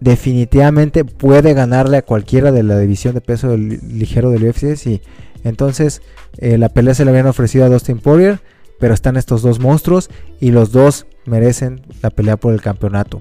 definitivamente 0.00 1.04
puede 1.04 1.54
ganarle 1.54 1.98
a 1.98 2.02
cualquiera 2.02 2.52
de 2.52 2.62
la 2.62 2.78
división 2.78 3.14
de 3.14 3.20
peso 3.20 3.56
ligero 3.56 4.30
del 4.30 4.48
UFC. 4.48 4.76
Sí. 4.76 5.00
Entonces, 5.44 6.02
eh, 6.38 6.58
la 6.58 6.68
pelea 6.68 6.94
se 6.94 7.04
le 7.04 7.10
habían 7.10 7.26
ofrecido 7.26 7.64
a 7.64 7.68
Dustin 7.68 7.98
Poirier. 7.98 8.40
Pero 8.78 8.92
están 8.92 9.16
estos 9.16 9.42
dos 9.42 9.60
monstruos 9.60 10.10
y 10.40 10.50
los 10.50 10.72
dos 10.72 11.06
merecen 11.26 11.82
la 12.02 12.10
pelea 12.10 12.36
por 12.36 12.52
el 12.52 12.60
campeonato. 12.60 13.20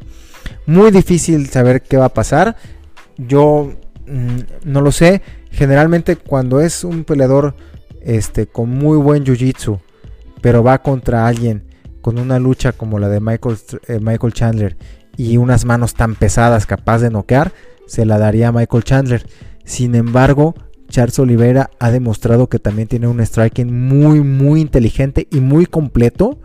Muy 0.65 0.91
difícil 0.91 1.47
saber 1.47 1.83
qué 1.83 1.97
va 1.97 2.05
a 2.05 2.13
pasar. 2.13 2.57
Yo 3.17 3.71
mm, 4.07 4.39
no 4.65 4.81
lo 4.81 4.91
sé. 4.91 5.21
Generalmente 5.51 6.15
cuando 6.15 6.59
es 6.59 6.83
un 6.83 7.03
peleador 7.03 7.55
este, 8.01 8.47
con 8.47 8.69
muy 8.69 8.97
buen 8.97 9.23
jiu-jitsu, 9.23 9.79
pero 10.41 10.63
va 10.63 10.81
contra 10.81 11.27
alguien 11.27 11.63
con 12.01 12.19
una 12.19 12.39
lucha 12.39 12.73
como 12.73 12.99
la 12.99 13.07
de 13.07 13.21
Michael, 13.21 13.57
eh, 13.87 13.99
Michael 14.01 14.33
Chandler 14.33 14.77
y 15.17 15.37
unas 15.37 15.65
manos 15.65 15.93
tan 15.93 16.15
pesadas 16.15 16.65
capaz 16.65 16.99
de 16.99 17.09
noquear, 17.09 17.51
se 17.87 18.05
la 18.05 18.17
daría 18.17 18.49
a 18.49 18.51
Michael 18.51 18.83
Chandler. 18.83 19.25
Sin 19.65 19.95
embargo, 19.95 20.55
Charles 20.89 21.17
Oliveira 21.19 21.71
ha 21.79 21.91
demostrado 21.91 22.47
que 22.47 22.59
también 22.59 22.87
tiene 22.87 23.07
un 23.07 23.19
striking 23.19 23.71
muy, 23.87 24.21
muy 24.21 24.61
inteligente 24.61 25.27
y 25.31 25.39
muy 25.39 25.65
completo. 25.65 26.39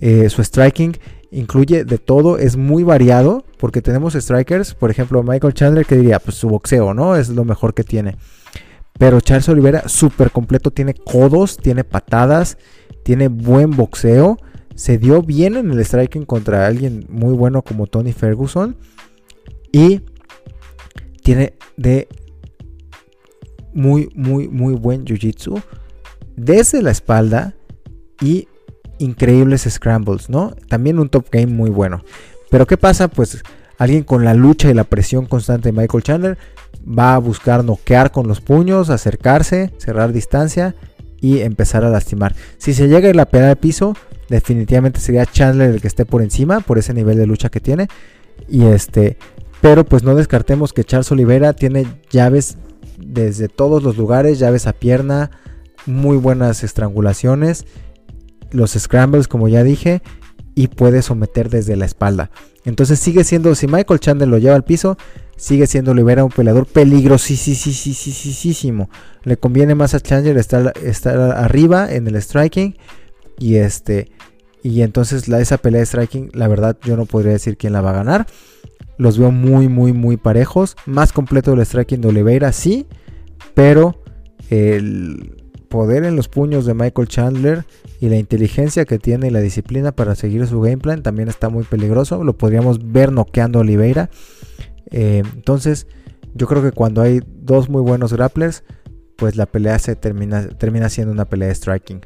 Eh, 0.00 0.28
su 0.28 0.42
striking 0.42 0.96
incluye 1.30 1.84
de 1.84 1.98
todo, 1.98 2.38
es 2.38 2.56
muy 2.56 2.82
variado, 2.82 3.44
porque 3.58 3.82
tenemos 3.82 4.14
strikers, 4.14 4.74
por 4.74 4.90
ejemplo, 4.90 5.22
Michael 5.22 5.54
Chandler 5.54 5.86
que 5.86 5.96
diría, 5.96 6.18
pues 6.18 6.36
su 6.36 6.48
boxeo, 6.48 6.94
¿no? 6.94 7.16
Es 7.16 7.28
lo 7.28 7.44
mejor 7.44 7.74
que 7.74 7.84
tiene. 7.84 8.16
Pero 8.98 9.20
Charles 9.20 9.48
Oliveira, 9.48 9.88
súper 9.88 10.30
completo, 10.30 10.70
tiene 10.70 10.94
codos, 10.94 11.56
tiene 11.56 11.82
patadas, 11.82 12.58
tiene 13.02 13.28
buen 13.28 13.72
boxeo. 13.72 14.38
Se 14.74 14.98
dio 14.98 15.22
bien 15.22 15.56
en 15.56 15.70
el 15.70 15.84
striking 15.84 16.24
contra 16.24 16.66
alguien 16.66 17.06
muy 17.08 17.34
bueno 17.34 17.62
como 17.62 17.86
Tony 17.86 18.12
Ferguson. 18.12 18.76
Y 19.72 20.02
tiene 21.22 21.54
de 21.76 22.08
muy, 23.72 24.08
muy, 24.14 24.48
muy 24.48 24.74
buen 24.74 25.04
jiu-jitsu 25.04 25.62
desde 26.36 26.82
la 26.82 26.90
espalda 26.90 27.54
y 28.20 28.48
increíbles 28.98 29.66
scrambles, 29.68 30.30
¿no? 30.30 30.54
También 30.68 30.98
un 30.98 31.08
top 31.08 31.26
game 31.30 31.46
muy 31.46 31.70
bueno. 31.70 32.04
Pero 32.50 32.66
¿qué 32.66 32.76
pasa? 32.76 33.08
Pues 33.08 33.42
alguien 33.78 34.04
con 34.04 34.24
la 34.24 34.34
lucha 34.34 34.70
y 34.70 34.74
la 34.74 34.84
presión 34.84 35.26
constante 35.26 35.70
de 35.70 35.80
Michael 35.80 36.02
Chandler 36.02 36.38
va 36.86 37.14
a 37.14 37.18
buscar 37.18 37.64
noquear 37.64 38.12
con 38.12 38.28
los 38.28 38.40
puños, 38.40 38.90
acercarse, 38.90 39.72
cerrar 39.78 40.12
distancia 40.12 40.74
y 41.20 41.40
empezar 41.40 41.84
a 41.84 41.90
lastimar. 41.90 42.34
Si 42.58 42.74
se 42.74 42.88
llega 42.88 43.10
a 43.10 43.14
la 43.14 43.26
pelea 43.26 43.48
de 43.48 43.56
piso, 43.56 43.96
definitivamente 44.28 45.00
sería 45.00 45.26
Chandler 45.26 45.70
el 45.70 45.80
que 45.80 45.88
esté 45.88 46.04
por 46.04 46.22
encima 46.22 46.60
por 46.60 46.78
ese 46.78 46.94
nivel 46.94 47.18
de 47.18 47.26
lucha 47.26 47.48
que 47.48 47.60
tiene. 47.60 47.88
Y 48.48 48.64
este, 48.64 49.16
pero 49.60 49.84
pues 49.84 50.02
no 50.02 50.14
descartemos 50.14 50.72
que 50.72 50.84
Charles 50.84 51.10
Oliveira 51.12 51.52
tiene 51.52 51.86
llaves 52.10 52.56
desde 52.98 53.48
todos 53.48 53.82
los 53.82 53.96
lugares, 53.96 54.38
llaves 54.38 54.66
a 54.66 54.72
pierna, 54.72 55.30
muy 55.86 56.16
buenas 56.16 56.64
estrangulaciones, 56.64 57.66
los 58.50 58.72
scrambles 58.72 59.28
como 59.28 59.48
ya 59.48 59.64
dije, 59.64 60.02
y 60.54 60.68
puede 60.68 61.02
someter 61.02 61.50
desde 61.50 61.76
la 61.76 61.84
espalda. 61.84 62.30
Entonces 62.64 63.00
sigue 63.00 63.24
siendo, 63.24 63.54
si 63.54 63.66
Michael 63.66 64.00
Chandler 64.00 64.28
lo 64.28 64.38
lleva 64.38 64.54
al 64.54 64.64
piso, 64.64 64.96
sigue 65.36 65.66
siendo 65.66 65.90
Oliveira 65.90 66.24
un 66.24 66.30
peleador 66.30 66.66
peligrosísimo. 66.66 68.88
Le 69.24 69.36
conviene 69.36 69.74
más 69.74 69.92
a 69.94 70.00
Chandler 70.00 70.38
estar, 70.38 70.72
estar 70.82 71.18
arriba 71.18 71.92
en 71.92 72.06
el 72.06 72.16
striking 72.22 72.76
y 73.38 73.56
este 73.56 74.10
y 74.64 74.80
entonces 74.80 75.28
la, 75.28 75.40
esa 75.40 75.58
pelea 75.58 75.80
de 75.80 75.86
striking, 75.86 76.30
la 76.32 76.48
verdad 76.48 76.78
yo 76.82 76.96
no 76.96 77.04
podría 77.04 77.32
decir 77.32 77.58
quién 77.58 77.74
la 77.74 77.82
va 77.82 77.90
a 77.90 77.94
ganar. 77.94 78.26
Los 78.96 79.18
veo 79.18 79.30
muy, 79.30 79.68
muy, 79.68 79.92
muy 79.92 80.16
parejos. 80.16 80.74
Más 80.86 81.12
completo 81.12 81.52
el 81.52 81.64
striking 81.66 82.00
de 82.00 82.08
Oliveira, 82.08 82.50
sí. 82.50 82.86
Pero 83.52 84.02
el 84.48 85.44
poder 85.68 86.04
en 86.04 86.16
los 86.16 86.28
puños 86.28 86.64
de 86.64 86.72
Michael 86.72 87.08
Chandler 87.08 87.66
y 88.00 88.08
la 88.08 88.16
inteligencia 88.16 88.86
que 88.86 88.98
tiene 88.98 89.26
y 89.26 89.30
la 89.30 89.40
disciplina 89.40 89.92
para 89.92 90.14
seguir 90.14 90.46
su 90.46 90.62
game 90.62 90.78
plan 90.78 91.02
también 91.02 91.28
está 91.28 91.50
muy 91.50 91.64
peligroso. 91.64 92.24
Lo 92.24 92.38
podríamos 92.38 92.90
ver 92.90 93.12
noqueando 93.12 93.58
a 93.58 93.62
Oliveira. 93.62 94.08
Eh, 94.92 95.24
entonces, 95.34 95.88
yo 96.34 96.46
creo 96.46 96.62
que 96.62 96.72
cuando 96.72 97.02
hay 97.02 97.20
dos 97.26 97.68
muy 97.68 97.82
buenos 97.82 98.14
grapplers, 98.14 98.64
pues 99.16 99.36
la 99.36 99.46
pelea 99.46 99.78
se 99.78 99.96
termina, 99.96 100.48
termina 100.48 100.88
siendo 100.88 101.12
una 101.12 101.24
pelea 101.24 101.48
de 101.48 101.54
striking. 101.54 102.00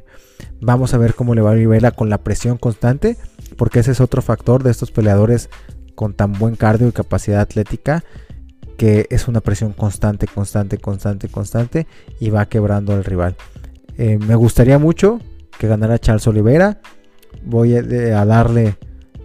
Vamos 0.61 0.93
a 0.93 0.97
ver 0.97 1.15
cómo 1.15 1.35
le 1.35 1.41
va 1.41 1.49
a 1.49 1.53
Oliveira 1.53 1.91
con 1.91 2.09
la 2.09 2.19
presión 2.19 2.57
constante, 2.57 3.17
porque 3.57 3.79
ese 3.79 3.91
es 3.91 4.01
otro 4.01 4.21
factor 4.21 4.63
de 4.63 4.71
estos 4.71 4.91
peleadores 4.91 5.49
con 5.95 6.13
tan 6.13 6.33
buen 6.33 6.55
cardio 6.55 6.87
y 6.87 6.91
capacidad 6.91 7.41
atlética 7.41 8.03
que 8.79 9.07
es 9.09 9.27
una 9.27 9.41
presión 9.41 9.73
constante, 9.73 10.25
constante, 10.25 10.77
constante, 10.77 11.27
constante 11.27 11.87
y 12.21 12.29
va 12.29 12.47
quebrando 12.47 12.93
al 12.93 13.03
rival. 13.03 13.35
Eh, 13.97 14.17
me 14.17 14.35
gustaría 14.35 14.79
mucho 14.79 15.19
que 15.57 15.67
ganara 15.67 15.99
Charles 15.99 16.25
Oliveira. 16.27 16.79
Voy 17.43 17.75
a, 17.75 17.83
darle 17.83 18.77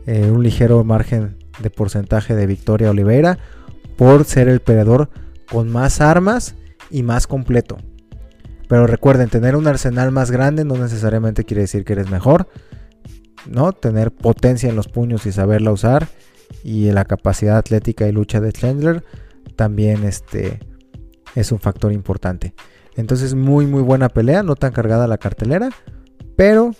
eh, 0.06 0.28
un 0.28 0.42
ligero 0.42 0.82
margen 0.82 1.36
de 1.60 1.70
porcentaje 1.70 2.34
de 2.34 2.48
victoria 2.48 2.88
a 2.88 2.90
Oliveira 2.90 3.38
por 3.96 4.24
ser 4.24 4.48
el 4.48 4.58
peleador 4.58 5.08
con 5.48 5.70
más 5.70 6.00
armas 6.00 6.56
y 6.90 7.02
más 7.02 7.26
completo. 7.26 7.76
Pero 8.68 8.86
recuerden, 8.86 9.28
tener 9.28 9.56
un 9.56 9.66
arsenal 9.66 10.10
más 10.10 10.30
grande 10.30 10.64
no 10.64 10.76
necesariamente 10.76 11.44
quiere 11.44 11.62
decir 11.62 11.84
que 11.84 11.92
eres 11.92 12.10
mejor. 12.10 12.48
¿no? 13.46 13.72
Tener 13.72 14.12
potencia 14.12 14.68
en 14.68 14.76
los 14.76 14.88
puños 14.88 15.26
y 15.26 15.32
saberla 15.32 15.72
usar 15.72 16.08
y 16.62 16.90
la 16.90 17.04
capacidad 17.04 17.56
atlética 17.56 18.08
y 18.08 18.12
lucha 18.12 18.40
de 18.40 18.52
Chandler 18.52 19.04
también 19.56 20.04
este, 20.04 20.60
es 21.34 21.52
un 21.52 21.58
factor 21.58 21.92
importante. 21.92 22.54
Entonces 22.96 23.34
muy 23.34 23.66
muy 23.66 23.82
buena 23.82 24.08
pelea, 24.08 24.42
no 24.42 24.56
tan 24.56 24.72
cargada 24.72 25.06
la 25.06 25.18
cartelera, 25.18 25.70
pero 26.36 26.72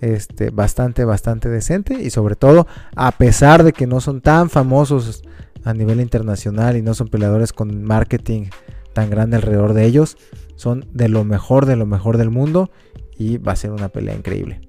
este, 0.00 0.50
bastante 0.50 1.04
bastante 1.04 1.48
decente 1.48 1.94
y 1.94 2.10
sobre 2.10 2.36
todo 2.36 2.66
a 2.94 3.12
pesar 3.12 3.64
de 3.64 3.72
que 3.72 3.86
no 3.86 4.00
son 4.00 4.20
tan 4.20 4.50
famosos 4.50 5.22
a 5.64 5.72
nivel 5.72 6.00
internacional 6.00 6.76
y 6.76 6.82
no 6.82 6.94
son 6.94 7.08
peleadores 7.08 7.52
con 7.52 7.84
marketing 7.84 8.46
tan 8.92 9.10
grande 9.10 9.36
alrededor 9.36 9.72
de 9.72 9.84
ellos, 9.84 10.16
son 10.56 10.86
de 10.92 11.08
lo 11.08 11.24
mejor 11.24 11.66
de 11.66 11.76
lo 11.76 11.86
mejor 11.86 12.18
del 12.18 12.30
mundo 12.30 12.70
y 13.18 13.38
va 13.38 13.52
a 13.52 13.56
ser 13.56 13.70
una 13.70 13.88
pelea 13.88 14.14
increíble. 14.14 14.60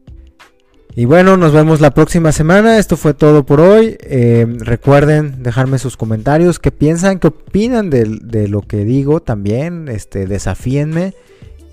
Y 0.95 1.05
bueno, 1.05 1.37
nos 1.37 1.53
vemos 1.53 1.81
la 1.81 1.91
próxima 1.91 2.31
semana. 2.31 2.77
Esto 2.77 2.97
fue 2.97 3.15
todo 3.15 3.45
por 3.45 3.59
hoy. 3.59 3.97
Eh, 4.01 4.45
recuerden 4.59 5.41
dejarme 5.41 5.79
sus 5.79 5.97
comentarios. 5.97 6.59
¿Qué 6.59 6.71
piensan? 6.71 7.17
¿Qué 7.17 7.27
opinan 7.27 7.89
de, 7.89 8.47
lo 8.47 8.61
que 8.61 8.85
digo? 8.85 9.19
También 9.19 9.87
este, 9.87 10.27
desafíenme. 10.27 11.15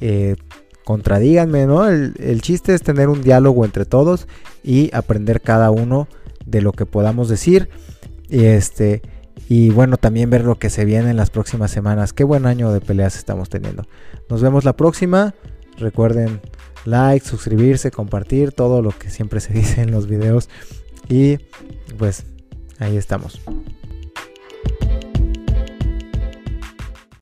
Eh, 0.00 0.36
contradíganme, 0.84 1.66
¿no? 1.66 1.86
El, 1.86 2.14
el, 2.18 2.40
chiste 2.40 2.72
es 2.72 2.82
tener 2.82 3.10
un 3.10 3.20
diálogo 3.20 3.66
entre 3.66 3.84
todos 3.84 4.26
y 4.64 4.88
aprender 4.94 5.42
cada 5.42 5.70
uno 5.70 6.08
de 6.46 6.62
lo 6.62 6.72
que 6.72 6.86
podamos 6.86 7.28
decir. 7.28 7.68
Este. 8.30 9.02
Y 9.50 9.70
bueno, 9.70 9.96
también 9.96 10.30
ver 10.30 10.44
lo 10.44 10.60
que 10.60 10.70
se 10.70 10.84
viene 10.84 11.10
en 11.10 11.16
las 11.16 11.30
próximas 11.30 11.72
semanas. 11.72 12.12
Qué 12.12 12.22
buen 12.22 12.46
año 12.46 12.70
de 12.70 12.80
peleas 12.80 13.16
estamos 13.16 13.48
teniendo. 13.48 13.84
Nos 14.28 14.40
vemos 14.42 14.64
la 14.64 14.76
próxima. 14.76 15.34
Recuerden 15.76 16.40
like, 16.84 17.26
suscribirse, 17.26 17.90
compartir, 17.90 18.52
todo 18.52 18.80
lo 18.80 18.92
que 18.92 19.10
siempre 19.10 19.40
se 19.40 19.52
dice 19.52 19.82
en 19.82 19.90
los 19.90 20.06
videos. 20.06 20.48
Y 21.08 21.38
pues 21.98 22.26
ahí 22.78 22.96
estamos. 22.96 23.40